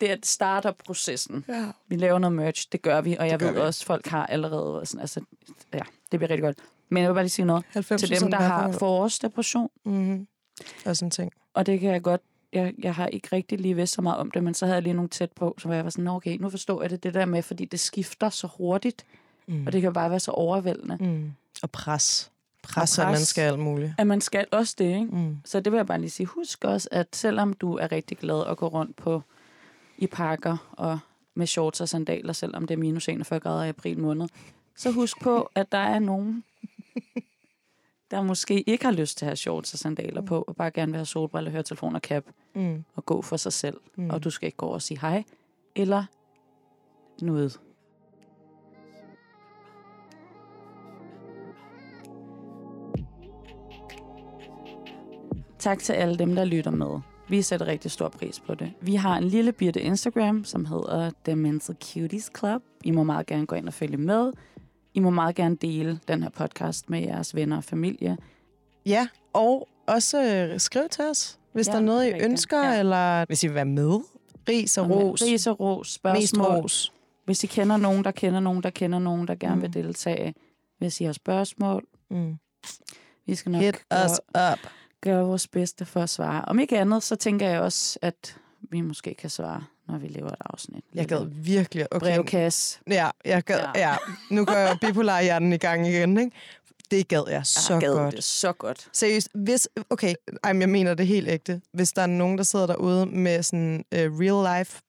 [0.00, 1.44] det er starter-processen.
[1.48, 1.66] Ja.
[1.88, 3.58] Vi laver noget merch, det gør vi, og jeg ved vi.
[3.58, 5.20] også, folk har allerede sådan, altså,
[5.74, 5.80] ja,
[6.12, 6.58] det bliver rigtig godt.
[6.88, 10.26] Men jeg vil bare lige sige noget 90 til dem, der har forårsdepression, Mm-hmm.
[10.86, 11.32] Og sådan ting.
[11.54, 12.20] og det kan jeg godt,
[12.52, 14.82] jeg, jeg har ikke rigtig lige vidst så meget om det, men så havde jeg
[14.82, 17.02] lige nogle tæt på, så var jeg var sådan, "Nå, okay, nu forstår jeg det,
[17.02, 19.04] det der med, fordi det skifter så hurtigt,
[19.48, 19.66] Mm.
[19.66, 21.32] og det kan bare være så overvældende, Mm.
[21.62, 22.30] Og pres.
[22.62, 23.18] Pres, Og at pres.
[23.18, 23.92] man skal alt muligt.
[23.98, 25.04] at man skal også det, ikke?
[25.04, 25.36] Mm.
[25.44, 26.26] Så det vil jeg bare lige sige.
[26.26, 29.22] Husk også, at selvom du er rigtig glad at gå rundt på
[29.98, 30.98] i parker og
[31.34, 34.28] med shorts og sandaler, selvom det er minus 41 grader i april måned,
[34.76, 36.44] så husk på, at der er nogen,
[38.10, 40.92] der måske ikke har lyst til at have shorts og sandaler på, og bare gerne
[40.92, 42.84] vil have solbriller, høretelefon og cap, Mm.
[42.96, 43.80] og gå for sig selv.
[43.96, 44.04] Mm.
[44.04, 44.10] Mm.
[44.10, 45.24] Og du skal ikke gå over og sige hej,
[45.76, 46.04] eller
[47.20, 47.60] noget.
[55.64, 57.00] Tak til alle dem, der lytter med.
[57.28, 58.72] Vi sætter rigtig stor pris på det.
[58.80, 62.62] Vi har en lille bitte Instagram, som hedder The Mental Cuties Club.
[62.84, 64.32] I må meget gerne gå ind og følge med.
[64.94, 68.16] I må meget gerne dele den her podcast med jeres venner og familie.
[68.86, 70.22] Ja, og også
[70.52, 72.24] øh, skriv til os, hvis Ja, der er noget, I rigtigt.
[72.30, 72.78] ønsker, Ja.
[72.78, 74.00] eller hvis I vil være med.
[74.48, 75.22] Ris og ros.
[75.22, 76.46] Ris og ros, Mest spørgsmål.
[76.46, 76.92] ros.
[77.24, 79.62] Hvis I kender nogen, der kender nogen, der kender nogen, der gerne Mm.
[79.62, 80.34] vil deltage.
[80.78, 82.34] Hvis I har spørgsmål, Mm.
[83.26, 84.20] vi skal nok Hit us
[84.52, 84.58] up.
[85.04, 86.44] Gøre vores bedste for at svare.
[86.44, 90.28] Om ikke andet, så tænker jeg også, at vi måske kan svare, når vi laver
[90.28, 90.84] et afsnit.
[90.94, 91.86] Jeg gad virkelig.
[91.90, 92.06] Okay.
[92.06, 92.78] Brevkasse.
[92.90, 93.88] Ja, jeg gad, ja.
[93.88, 93.96] Ja.
[94.30, 96.36] Nu går jeg bipolar hjernen i gang igen, ikke?
[96.90, 98.14] Det gad jeg så jeg gad godt.
[98.14, 98.88] det så godt.
[98.92, 101.60] Seriøst, hvis, okay, ej, men jeg mener det helt ægte.
[101.72, 104.82] Hvis der er nogen, der sidder derude med sådan uh, real life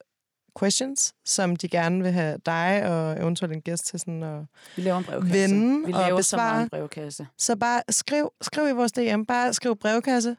[0.60, 4.42] questions, som de gerne vil have dig og eventuelt en gæst til sådan at...
[4.76, 5.34] Vi laver en brevkasse.
[5.34, 6.52] Vende vi og laver så besvare.
[6.52, 7.28] meget en brevkasse.
[7.38, 10.38] Så bare skriv, skriv i vores DM, bare skriv brevkasse,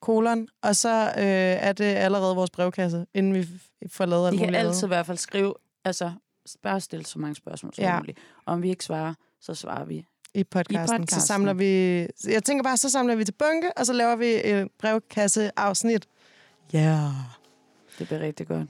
[0.00, 1.24] kolon, og så øh,
[1.68, 3.48] er det allerede vores brevkasse, inden vi
[3.88, 6.12] får lavet alt De kan altid i hvert fald skrive, altså
[6.62, 7.98] bare stille så mange spørgsmål som ja.
[7.98, 8.18] muligt.
[8.46, 10.74] Og om vi ikke svarer, så svarer vi i podcasten.
[10.74, 11.20] I podcasten.
[11.20, 11.66] Så samler vi...
[12.32, 16.06] Jeg tænker bare, så samler vi til bunke, og så laver vi et brevkasse-afsnit.
[16.72, 16.78] Ja.
[16.78, 17.12] Yeah.
[17.98, 18.68] Det bliver rigtig godt.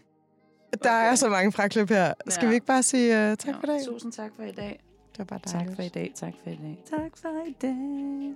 [0.82, 2.12] Der er så mange fraklip her.
[2.28, 2.48] Skal Ja.
[2.48, 3.86] vi ikke bare sige uh, tak Ja, for i dag?
[3.86, 4.80] Tusind tak for i dag.
[5.12, 5.76] Det var bare Tak dejligt.
[5.76, 6.12] for i dag.
[6.16, 6.78] Tak for i dag.
[6.90, 8.34] Tak for i dag.